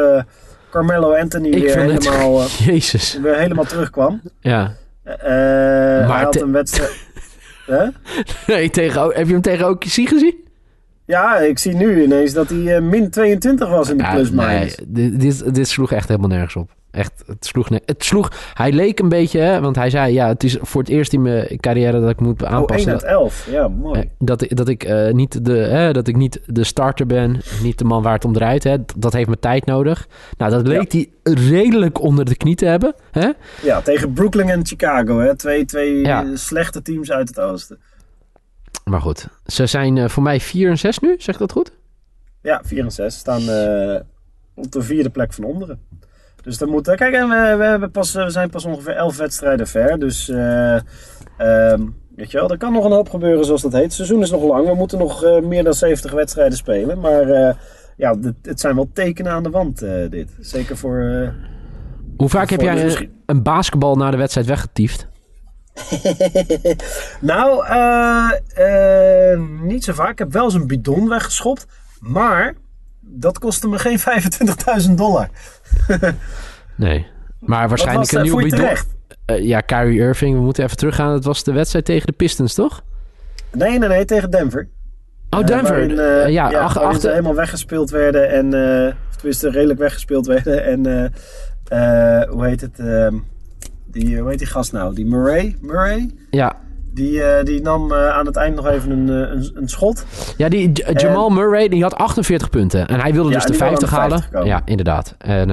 [0.70, 3.18] Carmelo Anthony Ik weer het- helemaal, Jezus.
[3.22, 4.20] weer helemaal terugkwam.
[4.40, 4.72] Ja.
[5.04, 7.02] Hij Maar had te- een wedstrijd...
[8.46, 10.34] Nee, tegen, heb je hem tegen OKC gezien?
[11.06, 14.74] Ja, ik zie nu ineens dat hij min 22 was in de Ja, plus nee,
[14.86, 16.70] dit, dit sloeg echt helemaal nergens op.
[16.94, 18.32] Echt, het sloeg, het sloeg...
[18.54, 20.12] Hij leek een beetje, hè, want hij zei...
[20.12, 22.92] Ja, het is voor het eerst in mijn carrière dat ik moet Oh, aanpassen...
[22.92, 23.48] 1 uit 11.
[23.50, 24.00] Ja, mooi.
[24.00, 27.40] Eh, Dat, ik- dat, ik, eh, niet de, hè, dat ik niet de starter ben,
[27.62, 28.64] niet de man waar het om draait.
[28.64, 28.76] Hè.
[28.96, 30.08] Dat heeft me tijd nodig.
[30.36, 32.94] Nou, dat leek hij redelijk onder de knie te hebben.
[33.10, 33.30] Hè?
[33.62, 35.18] Ja, tegen Brooklyn en Chicago.
[35.18, 35.36] Hè?
[35.36, 36.22] Twee, twee Ja.
[36.24, 37.78] eh, slechte teams uit het oosten.
[38.84, 41.72] Maar goed, ze zijn eh, voor mij 4 en 6 nu, zeg ik dat goed?
[42.42, 44.00] Ja, 4 en 6 staan eh,
[44.54, 45.80] op de vierde plek van onderen.
[46.44, 46.94] Dus dan moet.
[46.94, 49.98] Kijk, en we, we, hebben pas, we zijn pas ongeveer 11 wedstrijden ver.
[49.98, 50.28] Dus.
[50.28, 50.74] eh,
[51.38, 51.82] ehm,
[52.16, 53.82] weet je wel, er kan nog een hoop gebeuren, zoals dat heet.
[53.82, 54.66] Het seizoen is nog lang.
[54.68, 57.00] We moeten nog eh, meer dan 70 wedstrijden spelen.
[57.00, 57.30] Maar.
[57.30, 57.54] eh,
[57.96, 60.36] ja, dit- het zijn wel tekenen aan de wand, eh, dit.
[60.40, 60.98] Zeker voor.
[61.00, 61.28] eh,
[62.16, 65.06] Hoe vaak heb jij een, misschien- een basketbal na de wedstrijd weggetiefd?
[67.20, 70.10] Nou, eh, eh, niet zo vaak.
[70.10, 71.66] Ik heb wel eens een bidon weggeschopt.
[72.00, 72.54] Maar
[73.06, 73.98] dat kostte me geen
[74.88, 75.28] 25.000 dollar.
[76.74, 77.06] Nee.
[77.40, 78.68] Maar waarschijnlijk een voor je bidon.
[79.24, 81.12] Eh, ja, Kyrie Irving, we moeten even teruggaan.
[81.12, 82.82] Het was de wedstrijd tegen de Pistons, toch?
[83.52, 84.68] Nee, nee, nee, tegen Denver.
[85.30, 85.68] Oh, Eh, Denver.
[85.70, 88.30] waarin, eh, Eh, ja, ja, ach- waarin ze achter, helemaal weggespeeld werden.
[88.30, 88.54] En,
[88.86, 90.64] eh, of tenminste, redelijk weggespeeld werden.
[90.64, 90.86] En
[91.68, 92.78] eh, eh, hoe heet het?
[92.78, 93.14] ehm,
[93.86, 94.94] die, hoe heet die gast nou?
[94.94, 95.56] Die Murray?
[95.60, 96.10] Murray?
[96.30, 96.56] ja,
[96.94, 100.04] Die, eh, die nam eh, aan het eind nog even een, eh, een, een schot.
[100.36, 102.86] Ja, die J- Jamal Murray die had 48 punten.
[102.88, 104.18] En hij wilde Ja, dus de die wilde 50 aan de halen.
[104.18, 104.48] 50 komen.
[104.56, 105.14] ja, inderdaad.
[105.18, 105.48] En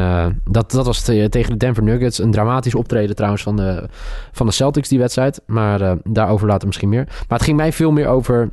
[0.45, 2.19] dat, dat was te- tegen de Denver Nuggets.
[2.19, 3.87] Een dramatisch optreden trouwens van de,
[4.31, 5.41] van de Celtics die wedstrijd.
[5.45, 7.03] Maar daarover later misschien meer.
[7.05, 8.49] Maar het ging mij veel meer over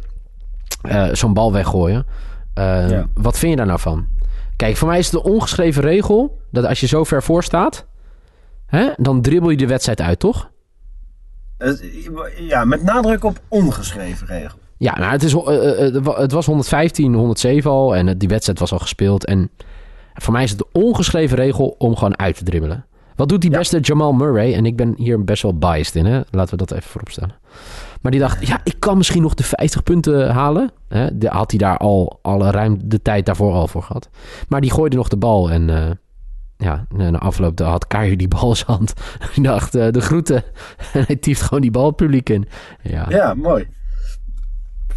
[1.13, 2.07] zo'n bal weggooien.
[2.55, 3.07] Ja.
[3.15, 4.07] Wat vind je daar nou van?
[4.57, 6.39] Kijk, voor mij is het de ongeschreven regel...
[6.51, 7.87] dat als je zo ver voor staat...
[8.67, 10.51] Hè, dan dribbel je de wedstrijd uit, toch?
[12.39, 14.59] Ja, met nadruk op ongeschreven regel.
[14.77, 18.59] Ja, nou, het, is, eh, eh, eh, het was 115, 107 al en die wedstrijd
[18.59, 19.25] was al gespeeld.
[19.25, 19.51] En
[20.15, 22.85] voor mij is het de ongeschreven regel om gewoon uit te dribbelen.
[23.17, 23.59] Wat doet die Ja.
[23.59, 24.55] beste Jamal Murray?
[24.55, 26.21] En ik ben hier best wel biased in, hè?
[26.31, 27.35] laten we dat even vooropstellen.
[28.01, 30.71] Maar die dacht, ja, ik kan misschien nog de 50 punten halen.
[30.89, 31.19] Hè?
[31.19, 34.09] De, had hij daar al, al ruim de tijd daarvoor al voor gehad.
[34.49, 35.99] Maar die gooide nog de bal en...
[36.59, 38.93] ja, na afloop had Kyrie die bal in zijn hand.
[39.37, 40.43] Ik dacht, eh, de groeten.
[40.93, 42.49] En hij tieft gewoon die bal het publiek in.
[42.83, 43.69] Ja, Ja, mooi.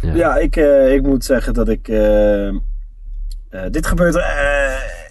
[0.00, 0.14] Ja.
[0.14, 1.88] Ja, ik, eh, ik moet zeggen dat ik.
[1.88, 2.54] eh, eh,
[3.70, 4.24] dit gebeurt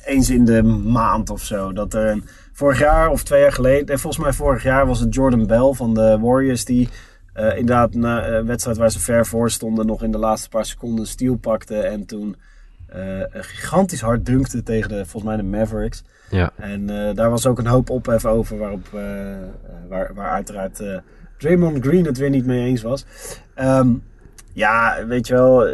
[0.06, 1.74] eens in de maand of zo.
[1.74, 4.00] Dat er een, vorig jaar of twee jaar geleden.
[4.00, 6.66] volgens mij vorig jaar was het Jordan Bell van de Warriors.
[6.66, 6.90] Die
[7.34, 9.86] inderdaad na een wedstrijd waar ze ver voor stonden.
[9.86, 11.78] nog in de laatste paar seconden steal pakte.
[11.78, 12.36] En toen
[12.92, 16.04] eh, een gigantisch hard dunkte tegen de, volgens mij de Mavericks.
[16.30, 16.52] ja.
[16.58, 19.02] En eh, daar was ook een hoop ophef over, waarop, eh,
[19.90, 20.84] waar, waar uiteraard
[21.38, 23.06] Draymond Green het weer niet mee eens was.
[23.54, 23.94] Ehm,
[24.54, 25.68] ja, weet je wel,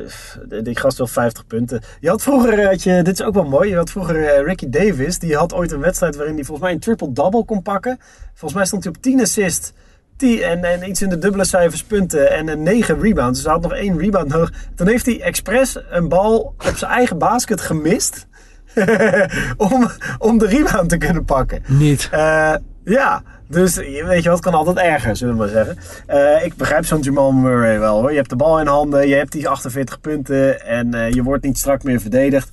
[0.63, 1.81] die gast wil 50 punten.
[1.99, 5.19] Je had vroeger, had je, dit is ook wel mooi, je had vroeger Ricky Davis,
[5.19, 7.97] die had ooit een wedstrijd waarin hij volgens mij een triple-double kon pakken.
[8.27, 9.73] Volgens mij stond hij op 10 assists.
[10.17, 13.37] 10 en, en iets in de dubbele cijfers punten en een 9 rebounds.
[13.37, 14.53] Dus hij had nog één rebound nodig.
[14.75, 18.27] Toen heeft hij expres een bal op zijn eigen basket gemist.
[19.57, 21.61] om, om de rebound te kunnen pakken.
[21.67, 22.09] Niet.
[22.11, 25.77] Eh, ja, dus weet je wat, kan altijd erger, zullen we maar zeggen.
[26.05, 28.09] Eh, ik begrijp zo'n Jamal Murray wel hoor.
[28.09, 31.43] Je hebt de bal in handen, je hebt die 48 punten en eh, je wordt
[31.43, 32.51] niet strak meer verdedigd.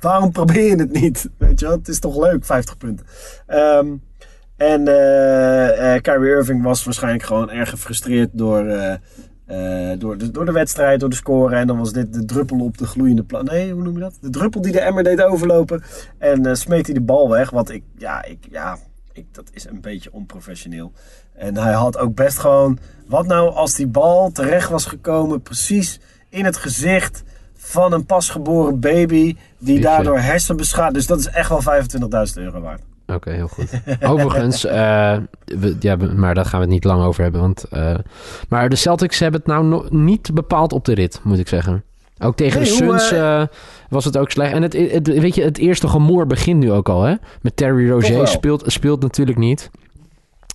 [0.00, 1.28] Waarom probeer je het niet?
[1.38, 3.06] Weet je wel, het is toch leuk, 50 punten.
[3.46, 3.86] Ehm,
[4.56, 10.44] en eh eh, Kyrie Irving was waarschijnlijk gewoon erg gefrustreerd door, eh, door, de, door
[10.44, 11.56] de wedstrijd, door de score.
[11.56, 13.44] En dan was dit de druppel op de gloeiende plaat.
[13.44, 14.18] Nee, hoe noem je dat?
[14.20, 15.82] De druppel die de emmer deed overlopen.
[16.18, 17.50] En smeet hij de bal weg.
[17.50, 18.78] Want ik, ja, ik, ja
[19.12, 20.92] ik, dat is een beetje onprofessioneel.
[21.32, 22.78] En hij had ook best gewoon.
[23.06, 28.80] Wat nou als die bal terecht was gekomen, precies in het gezicht van een pasgeboren
[28.80, 30.94] baby die daardoor hersenbeschadigd.
[30.94, 32.82] Dus dat is echt wel 25.000 euro waard.
[33.06, 33.80] Oké, heel goed.
[34.00, 37.40] Overigens, eh, we, ja, maar daar gaan we het niet lang over hebben.
[37.40, 37.94] Want, eh,
[38.48, 41.84] maar de Celtics hebben het nou nog niet bepaald op de rit, moet ik zeggen.
[42.18, 43.42] Ook tegen Nee, de Suns eh,
[43.88, 44.52] was het ook slecht.
[44.52, 47.02] En het, het, weet je, het eerste gemoor begint nu ook al.
[47.02, 47.14] Hè?
[47.40, 48.26] Met Terry wel.
[48.26, 49.70] speelt, speelt natuurlijk niet.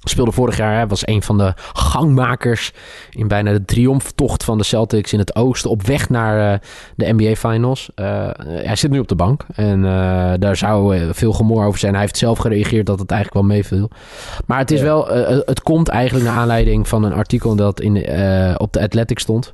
[0.04, 2.74] Speelde vorig jaar, hè, was een van de gangmakers
[3.10, 6.60] in bijna de triomftocht van de Celtics in het oosten op weg naar eh,
[6.96, 7.90] de NBA Finals.
[7.96, 11.92] Eh, hij zit nu op de bank en eh, daar zou veel gemoor over zijn.
[11.92, 13.90] Hij heeft zelf gereageerd dat het eigenlijk wel meeviel.
[14.46, 15.08] Maar het is wel,
[15.46, 17.96] het komt eigenlijk naar aanleiding van een artikel dat in,
[18.58, 19.54] op de Athletic stond.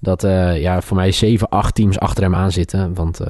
[0.00, 0.22] Dat
[0.54, 2.94] ja, voor mij 7, 8 teams achter hem aan zitten.
[2.94, 3.20] Want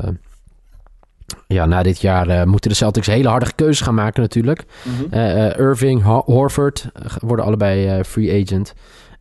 [1.47, 4.65] ja, na dit jaar eh, moeten de Celtics hele harde keuzes gaan maken natuurlijk.
[4.83, 5.15] Mhm.
[5.15, 6.89] Eh, eh, Irving, Ho- Horford
[7.21, 8.75] worden allebei free agent.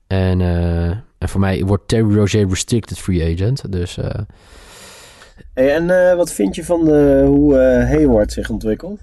[0.07, 0.41] En,
[1.17, 3.71] en voor mij wordt Terry Rozier restricted free agent.
[3.71, 3.97] Dus
[5.53, 6.79] Hey, en wat vind je van
[7.25, 7.55] hoe
[7.89, 8.99] Hayward zich ontwikkelt?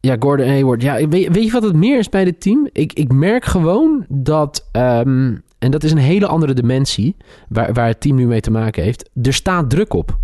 [0.00, 0.82] ja, Gordon Hayward.
[0.82, 2.68] Ja, weet, weet je wat het meer is bij dit team?
[2.72, 4.68] Ik, ik merk gewoon dat...
[4.72, 7.16] ehm, en dat is een hele andere dimensie
[7.48, 9.10] waar, waar het team nu mee te maken heeft.
[9.22, 10.18] Er staat druk op.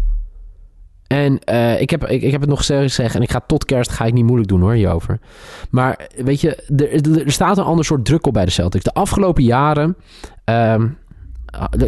[1.06, 4.04] En eh, ik, heb, ik, heb het nog gezegd en ik ga tot kerst ga
[4.04, 5.18] ik niet moeilijk doen hoor hierover.
[5.70, 8.84] Maar weet je, er, er staat een ander soort druk op bij de Celtics.
[8.84, 9.96] De afgelopen jaren...
[10.44, 10.86] ehm,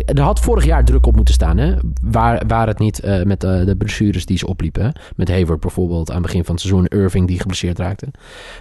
[0.07, 1.75] er had vorig jaar druk op moeten staan, hè?
[2.03, 4.83] Waar, waar het niet eh, met de, de blessures die ze opliepen.
[4.83, 4.89] Hè?
[5.17, 6.87] Met Hayward bijvoorbeeld aan het begin van het seizoen.
[6.87, 8.07] Irving die geblesseerd raakte.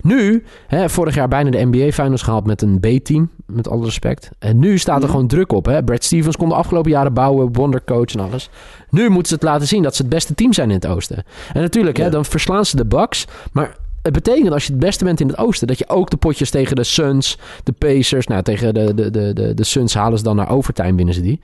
[0.01, 3.29] Nu, hè, vorig jaar bijna de NBA Finals gehaald met een B-team.
[3.45, 4.29] Met alle respect.
[4.39, 5.11] En nu staat er Mhm.
[5.11, 5.65] gewoon druk op.
[5.65, 5.83] Hè?
[5.83, 7.53] Brad Stevens kon de afgelopen jaren bouwen.
[7.53, 8.49] Wondercoach en alles.
[8.89, 11.23] Nu moeten ze het laten zien dat ze het beste team zijn in het oosten.
[11.53, 13.27] En natuurlijk, hè, dan verslaan ze de Bucks.
[13.51, 15.67] Maar het betekent als je het beste bent in het oosten...
[15.67, 18.27] dat je ook de potjes tegen de Suns, de Pacers...
[18.27, 21.21] nou, tegen de, de, de, de, de Suns halen ze dan naar overtime, winnen ze
[21.21, 21.39] die.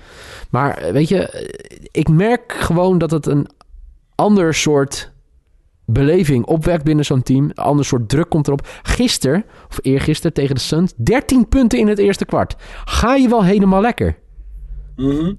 [0.49, 1.49] Maar weet je,
[1.91, 3.47] ik merk gewoon dat het een
[4.15, 5.11] ander soort
[5.85, 7.43] beleving opwekt binnen zo'n team.
[7.43, 8.67] Een ander soort druk komt erop.
[8.81, 10.93] Gisteren, of eergisteren tegen de Suns...
[10.95, 12.55] 13 punten in het eerste kwart.
[12.85, 14.17] Ga je wel helemaal lekker?
[14.95, 15.33] Mhm.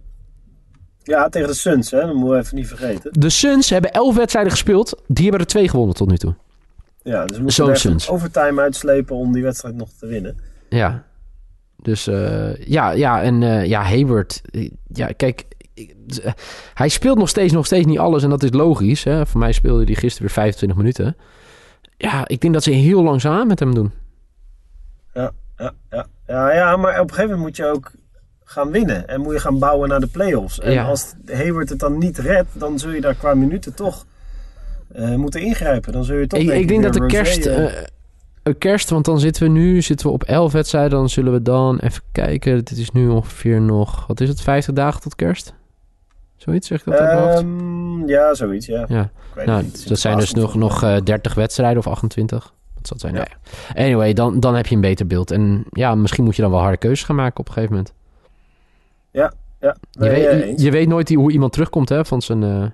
[1.03, 2.01] Ja, tegen de Suns, hè?
[2.01, 3.13] dat moeten we even niet vergeten.
[3.13, 5.03] De Suns hebben 11 wedstrijden gespeeld.
[5.07, 6.35] Die hebben er twee gewonnen tot nu toe.
[7.03, 10.37] Ja, dus we moeten er overtime uitslepen om die wedstrijd nog te winnen.
[10.69, 11.05] Ja.
[11.77, 14.41] Dus eh, ja, ja, en eh, ja, Hayward.
[14.51, 15.95] eh, Ja, kijk, ik-
[16.75, 19.05] hij speelt nog steeds, nog steeds niet alles en dat is logisch.
[19.05, 19.27] Hè?
[19.27, 21.17] Voor mij speelde hij gisteren weer 25 minuten.
[21.97, 23.93] Ja, ik denk dat ze heel langzaam met hem doen.
[25.15, 26.07] Ja, ja, ja.
[26.27, 27.93] Ja, ja, maar op een gegeven moment moet je ook
[28.45, 29.09] gaan winnen.
[29.09, 30.61] En moet je gaan bouwen naar de play-offs.
[30.61, 30.85] En Ja.
[30.85, 34.07] als Hayward het dan niet redt, dan zul je daar qua minuten toch
[34.95, 35.93] eh, moeten ingrijpen.
[35.93, 37.47] Dan zul je toch Ik, ik denk dat de kerst,
[38.43, 40.91] een kerst, want dan zitten we nu zitten we op 11 wedstrijden.
[40.91, 42.57] Dan zullen we dan even kijken.
[42.65, 45.55] Dit is nu ongeveer nog, wat is het, 50 dagen tot kerst?
[46.37, 48.85] Zoiets, zeg ik dat uit ehm, ja, zoiets, ja.
[48.89, 49.11] Ja.
[49.45, 49.89] Nou, niet.
[49.89, 52.55] dat zijn dus nog, nog eh, 30 wedstrijden of 28.
[52.75, 53.15] Wat zal zijn?
[53.15, 53.19] Ja.
[53.19, 53.31] Nou
[53.75, 53.85] ja.
[53.85, 55.31] Anyway, dan, dan heb je een beter beeld.
[55.31, 57.95] En ja, misschien moet je dan wel harde keuzes gaan maken op een gegeven moment.
[59.11, 62.73] Ja, Je, nee, eh, weet, je weet nooit die- hoe iemand terugkomt hè, van zijn...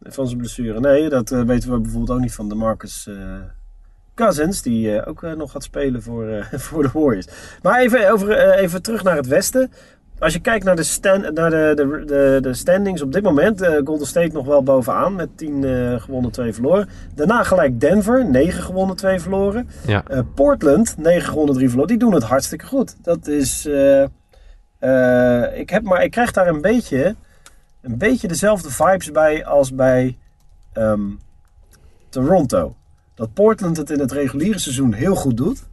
[0.00, 0.80] van zijn blessure.
[0.80, 3.14] Nee, dat eh, weten we bijvoorbeeld ook niet van de Marcus eh,
[4.14, 7.26] Cousins, die eh, ook nog gaat spelen voor, voor de Warriors.
[7.62, 9.70] Maar even, over, even terug naar het westen.
[10.18, 13.60] Als je kijkt naar de, stand, naar de, de, de, de standings op dit moment,
[13.60, 16.88] eh, Golden State nog wel bovenaan met 10 eh, gewonnen, 2 verloren.
[17.14, 19.68] Daarna gelijk Denver, 9 gewonnen, 2 verloren.
[19.86, 20.04] ja.
[20.34, 21.90] Portland, 9 gewonnen, 3 verloren.
[21.90, 22.96] Die doen het hartstikke goed.
[23.02, 23.66] Dat is.
[25.54, 27.16] ik, heb, maar ik krijg daar een beetje,
[27.80, 30.18] een beetje dezelfde vibes bij als bij
[30.72, 31.10] ehm,
[32.08, 32.76] Toronto.
[33.14, 35.66] Dat Portland het in het reguliere seizoen heel goed doet.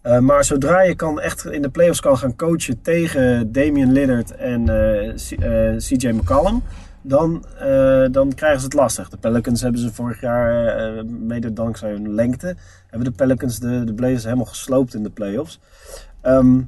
[0.00, 4.36] Eh, maar zodra je kan echt in de playoffs kan gaan coachen tegen Damian Lillard
[4.36, 6.62] en eh, C- eh, CJ McCollum,
[7.02, 7.44] dan,
[8.10, 9.08] dan krijgen ze het lastig.
[9.08, 13.94] De Pelicans hebben ze vorig jaar, mede dankzij hun lengte, hebben de Pelicans de, de
[13.94, 15.60] Blazers helemaal gesloopt in de playoffs.
[16.20, 16.60] Ehm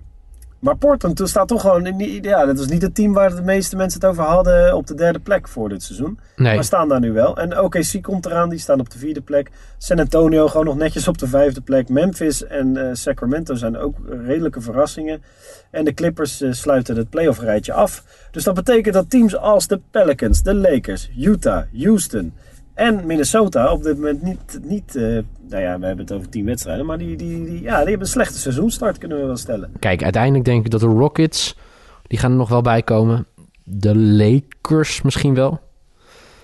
[0.65, 3.35] maar Portland toen staat toch gewoon, in die- ja, dat was niet het team waar
[3.35, 6.19] de meeste mensen het over hadden op de derde plek voor dit seizoen.
[6.37, 7.37] Nee, Maar staan daar nu wel.
[7.37, 9.51] En OKC komt eraan, die staan op de vierde plek.
[9.79, 11.89] San Antonio gewoon nog netjes op de vijfde plek.
[11.89, 13.97] Memphis en eh, Sacramento zijn ook
[14.27, 15.23] redelijke verrassingen.
[15.71, 18.05] En de Clippers eh, sluiten het playoff rijtje af.
[18.31, 22.33] Dus dat betekent dat teams als de Pelicans, de Lakers, Utah, Houston
[22.75, 24.59] en Minnesota op dit moment niet...
[24.63, 25.03] niet eh,
[25.49, 26.87] nou ja, we hebben het over tien wedstrijden.
[26.87, 29.73] Maar die, die, die, ja, die hebben een slechte seizoenstart, kunnen we wel stellen.
[29.79, 31.57] kijk, uiteindelijk denk ik dat de Rockets...
[32.03, 33.27] die gaan er nog wel bij komen.
[33.65, 35.61] De Lakers misschien wel.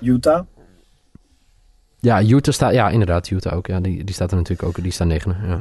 [0.01, 0.45] Utah.
[2.01, 2.73] Ja, Utah staat...
[2.73, 3.67] Ja, inderdaad, Utah ook.
[3.67, 4.83] Ja, die, die staat er natuurlijk ook.
[4.83, 5.37] Die staan negende.
[5.47, 5.61] Ja.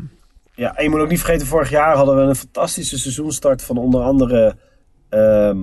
[0.59, 3.77] Ja, en je moet ook niet vergeten, vorig jaar hadden we een fantastische seizoenstart van
[3.77, 4.55] onder andere
[5.09, 5.57] ehm,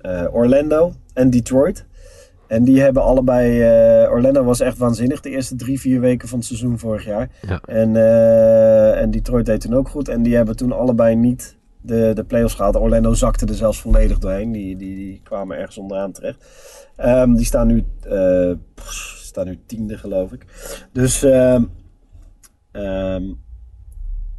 [0.00, 1.84] eh, Orlando en Detroit.
[2.52, 3.60] En die hebben allebei.
[3.62, 7.30] eh, Orlando was echt waanzinnig de eerste drie, vier weken van het seizoen vorig jaar.
[7.46, 7.60] Ja.
[7.64, 10.08] En, eh, en Detroit deed toen ook goed.
[10.08, 12.76] En die hebben toen allebei niet de, de playoffs gehaald.
[12.76, 14.52] Orlando zakte er zelfs volledig doorheen.
[14.52, 16.44] Die, die, die kwamen ergens onderaan terecht.
[16.96, 17.84] Ehm, die staan nu,
[18.74, 20.44] pff, staan nu tiende, geloof ik.
[20.92, 21.22] Dus.
[21.22, 21.64] ehm,
[22.72, 23.22] ehm,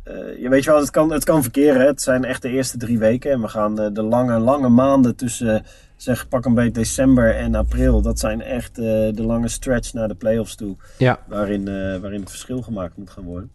[0.03, 1.81] eh, je weet je wel, het kan, het kan verkeren.
[1.81, 1.87] hè.
[1.87, 3.31] Het zijn echt de eerste drie weken.
[3.31, 5.63] En we gaan eh, de lange, lange maanden tussen,
[6.03, 8.01] zeg pak een beetje december en april.
[8.01, 10.75] Dat zijn echt eh, de lange stretch naar de playoffs toe.
[10.97, 11.19] Ja.
[11.27, 13.51] Waarin, eh, waarin het verschil gemaakt moet gaan worden.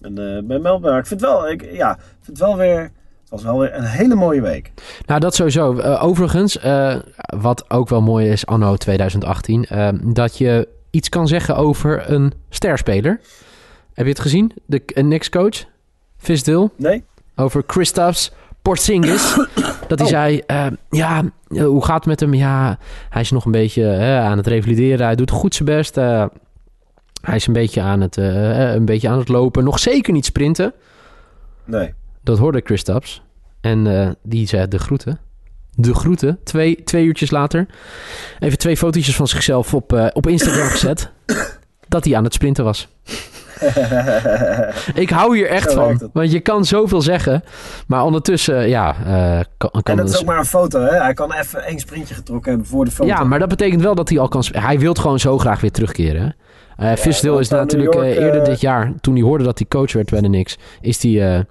[0.00, 3.30] En eh bij Melbourne, ik vind het wel, ik, ja, vind het wel weer, het
[3.30, 4.72] was wel weer een hele mooie week.
[5.06, 5.80] Nou, dat sowieso.
[5.80, 6.58] Overigens,
[7.36, 12.32] wat ook wel mooi is anno 2018, eh, dat je iets kan zeggen over een
[12.48, 13.20] sterspeler.
[13.92, 14.52] Heb je het gezien?
[14.66, 15.64] De Knicks coach,
[16.16, 17.04] Visdil, Nee?
[17.36, 19.34] over Kristaps Porzingis.
[19.88, 20.06] dat hij Oh.
[20.06, 22.34] zei, eh, ja, eh, hoe gaat het met hem?
[22.34, 25.06] Ja, hij is nog een beetje aan het revalideren.
[25.06, 25.96] Hij doet goed zijn best.
[25.96, 26.24] Eh,
[27.22, 29.64] hij is een beetje, aan het, een beetje aan het lopen.
[29.64, 30.72] Nog zeker niet sprinten.
[31.64, 31.94] Nee.
[32.22, 33.22] Dat hoorde Kristaps.
[33.60, 35.18] En eh, die zei de groeten.
[35.74, 36.38] De groeten.
[36.44, 37.66] Twee, twee uurtjes later.
[38.38, 41.10] Even twee fotootjes van zichzelf op, op Instagram gezet.
[41.88, 42.88] Dat hij aan het sprinten was.
[45.02, 46.10] Ik hou hier echt Zo van.
[46.12, 47.42] Want je kan zoveel zeggen.
[47.86, 48.96] Maar ondertussen, ja...
[49.06, 50.96] eh, kan, kan En dat is ook maar een foto, hè?
[50.96, 53.08] Hij kan even één sprintje getrokken hebben voor de foto.
[53.08, 54.44] ja, maar dat betekent wel dat hij al kan...
[54.50, 56.36] Hij wil gewoon zo graag weer terugkeren.
[56.76, 56.92] hè.
[56.92, 58.92] Eh is natuurlijk York, eh, eerder dit jaar...
[59.00, 60.58] Toen hij hoorde dat hij coach werd bij de Knicks...
[60.80, 61.46] Is hij...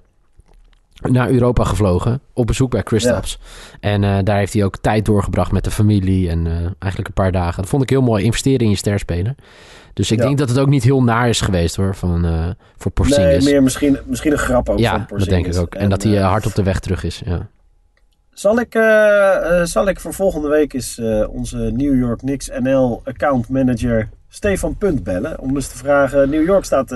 [1.02, 3.38] naar Europa gevlogen op bezoek bij Kristaps.
[3.80, 7.12] En eh, daar heeft hij ook tijd doorgebracht met de familie en eh, eigenlijk een
[7.14, 7.60] paar dagen.
[7.62, 9.34] Dat vond ik heel mooi, investeren in je sterspeler.
[9.92, 10.24] Dus ik Ja.
[10.24, 12.32] denk dat het ook niet heel naar is geweest hoor, van, eh,
[12.76, 13.44] voor Nee, Porzingis.
[13.44, 15.74] meer misschien, misschien een grap ook ja, van dat denk ik ook.
[15.74, 17.22] En, dat hij hard op de weg terug is.
[17.24, 17.48] Ja.
[18.32, 18.72] Zal ik,
[19.64, 25.02] zal ik voor volgende week eens onze New York Knicks NL account manager Stefan Punt
[25.02, 25.40] bellen.
[25.40, 26.30] Om dus te vragen.
[26.30, 26.90] New York staat,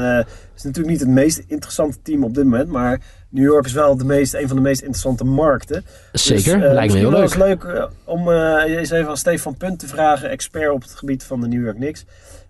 [0.55, 2.69] is natuurlijk niet het meest interessante team op dit moment.
[2.69, 3.01] Maar
[3.33, 5.85] New York is wel de meest, een van de meest interessante markten.
[6.13, 7.23] Zeker, Dus, eh, lijkt me heel leuk.
[7.23, 10.31] eens leuk eh, om eh, eens even aan Stefan Punt te vragen.
[10.31, 12.05] Expert op het gebied van de New York Knicks.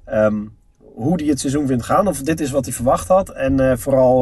[0.04, 0.36] Ehm,
[0.78, 2.06] hoe hij het seizoen vindt gaan.
[2.06, 3.30] Of dit is wat hij verwacht had.
[3.30, 4.20] En vooral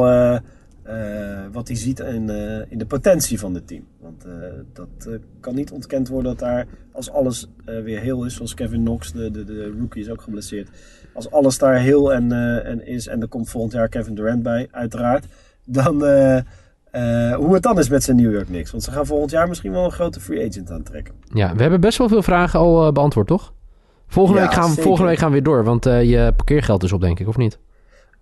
[1.51, 2.29] wat hij ziet in,
[2.69, 3.83] in de potentie van het team.
[3.99, 4.25] Want
[4.73, 9.11] dat kan niet ontkend worden dat daar, als alles weer heel is, zoals Kevin Knox,
[9.11, 10.69] de, de, de rookie is ook geblesseerd.
[11.13, 12.31] Als alles daar heel en,
[12.63, 15.25] en is, en er komt volgend jaar Kevin Durant bij, uiteraard.
[15.71, 16.37] Dan eh,
[16.91, 18.71] eh, hoe het dan is met zijn New York Knicks.
[18.71, 21.13] Want ze gaan volgend jaar misschien wel een grote free agent aantrekken.
[21.33, 23.53] ja, we hebben best wel veel vragen al eh, beantwoord, toch?
[24.07, 24.83] Volgende, Ja, week gaan, zeker.
[24.83, 27.59] volgende week gaan we weer door, want je parkeergeld is op, denk ik, of niet?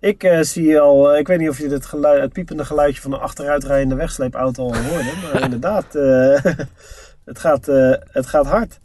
[0.00, 3.12] Ik eh, zie al, ik weet niet of je het, geluid, het piepende geluidje van
[3.12, 5.12] een achteruitrijdende wegsleepauto al hoorde.
[5.32, 5.92] Maar inderdaad,
[7.30, 7.66] het, gaat,
[8.10, 8.80] het gaat hard.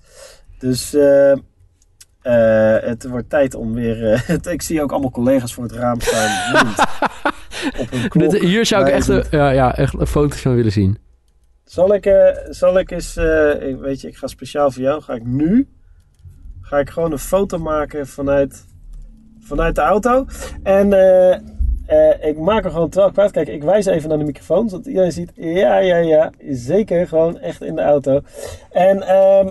[0.59, 0.97] Dus
[2.25, 4.11] eh, eh, het wordt tijd om weer...
[4.11, 6.67] eh, het- ik zie ook allemaal collega's voor het raam staan.
[7.81, 8.31] op hun klok.
[8.31, 10.97] Dit- Hier zou ik echt, een- ja, ja, echt foto's van willen zien.
[11.63, 15.01] Zal ik, eh, zal ik eens, eh, ik- weet je, ik ga speciaal voor jou,
[15.01, 15.67] ga ik nu,
[16.61, 18.65] ga ik gewoon een foto maken vanuit,
[19.39, 20.25] vanuit de auto.
[20.63, 20.93] En
[22.21, 23.31] ik maak er gewoon ik praat.
[23.31, 27.39] Kijk, ik wijs even naar de microfoon, zodat iedereen ziet, ja, ja, ja, zeker, gewoon
[27.39, 28.21] echt in de auto.
[28.71, 29.47] En ehm,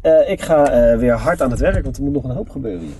[0.00, 2.50] eh, ik ga eh, weer hard aan het werk, want er moet nog een hoop
[2.50, 2.94] gebeuren hier.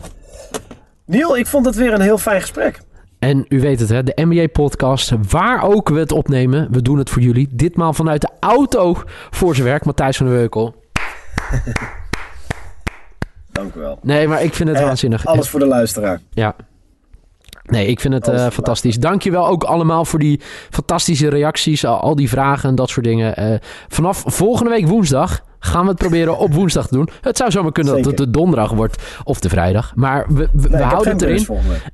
[1.04, 2.80] Niel, ik vond het weer een heel fijn gesprek.
[3.18, 7.10] En u weet het, hè, de NBA-podcast, waar ook we het opnemen, we doen het
[7.10, 7.48] voor jullie.
[7.50, 8.96] Ditmaal vanuit de auto
[9.30, 10.74] voor zijn werk, Matthijs van de Weukel.
[13.52, 13.98] Dank u wel.
[14.02, 15.26] Nee, maar ik vind het Eh, waanzinnig.
[15.26, 16.20] Alles voor de luisteraar.
[16.30, 16.56] Ja.
[17.64, 18.96] Nee, ik vind het voor fantastisch.
[18.96, 23.60] Dankjewel ook allemaal voor die fantastische reacties, al, al die vragen en dat soort dingen.
[23.88, 27.08] Vanaf volgende week woensdag gaan we het proberen op woensdag te doen.
[27.20, 29.92] Het zou zomaar kunnen dat het de donderdag wordt of de vrijdag.
[29.94, 31.46] Maar we, we, Nee, houden het erin.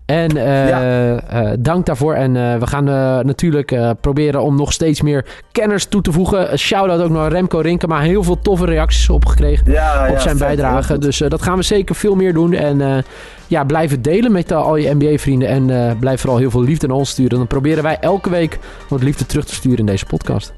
[0.06, 1.16] En eh, Ja.
[1.20, 2.14] eh, dank daarvoor.
[2.14, 2.84] En eh, we gaan
[3.26, 6.58] natuurlijk proberen om nog steeds meer kenners toe te voegen.
[6.58, 7.88] Shout-out ook naar Remco Rinken.
[7.88, 10.98] Maar heel veel toffe reacties op gekregen Ja, op ja, zijn bijdrage.
[10.98, 12.52] Dus dat gaan we zeker veel meer doen.
[12.52, 13.04] En
[13.46, 15.48] ja, blijf het delen met al je NBA-vrienden.
[15.48, 17.38] En blijf vooral heel veel liefde naar ons sturen.
[17.38, 18.58] Dan proberen wij elke week
[18.88, 20.52] wat liefde terug te sturen in deze podcast.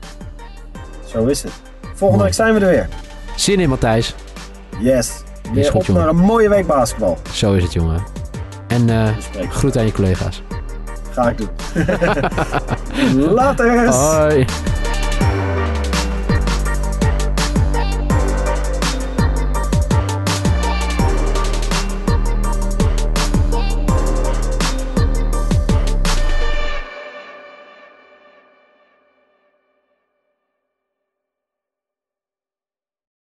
[1.06, 1.67] Zo is het.
[1.98, 2.88] Volgende week zijn we er weer.
[3.36, 4.14] Zin in, Matthijs.
[4.80, 5.10] Yes.
[5.52, 6.02] Weer goed, op jongen.
[6.02, 7.18] naar een mooie week basketbal.
[7.32, 8.02] Zo is het, jongen.
[8.68, 9.50] En eh spreken.
[9.50, 10.42] groet aan je collega's.
[11.10, 11.48] Ga ik doen.
[13.34, 13.88] Later.
[13.88, 14.44] Hoi.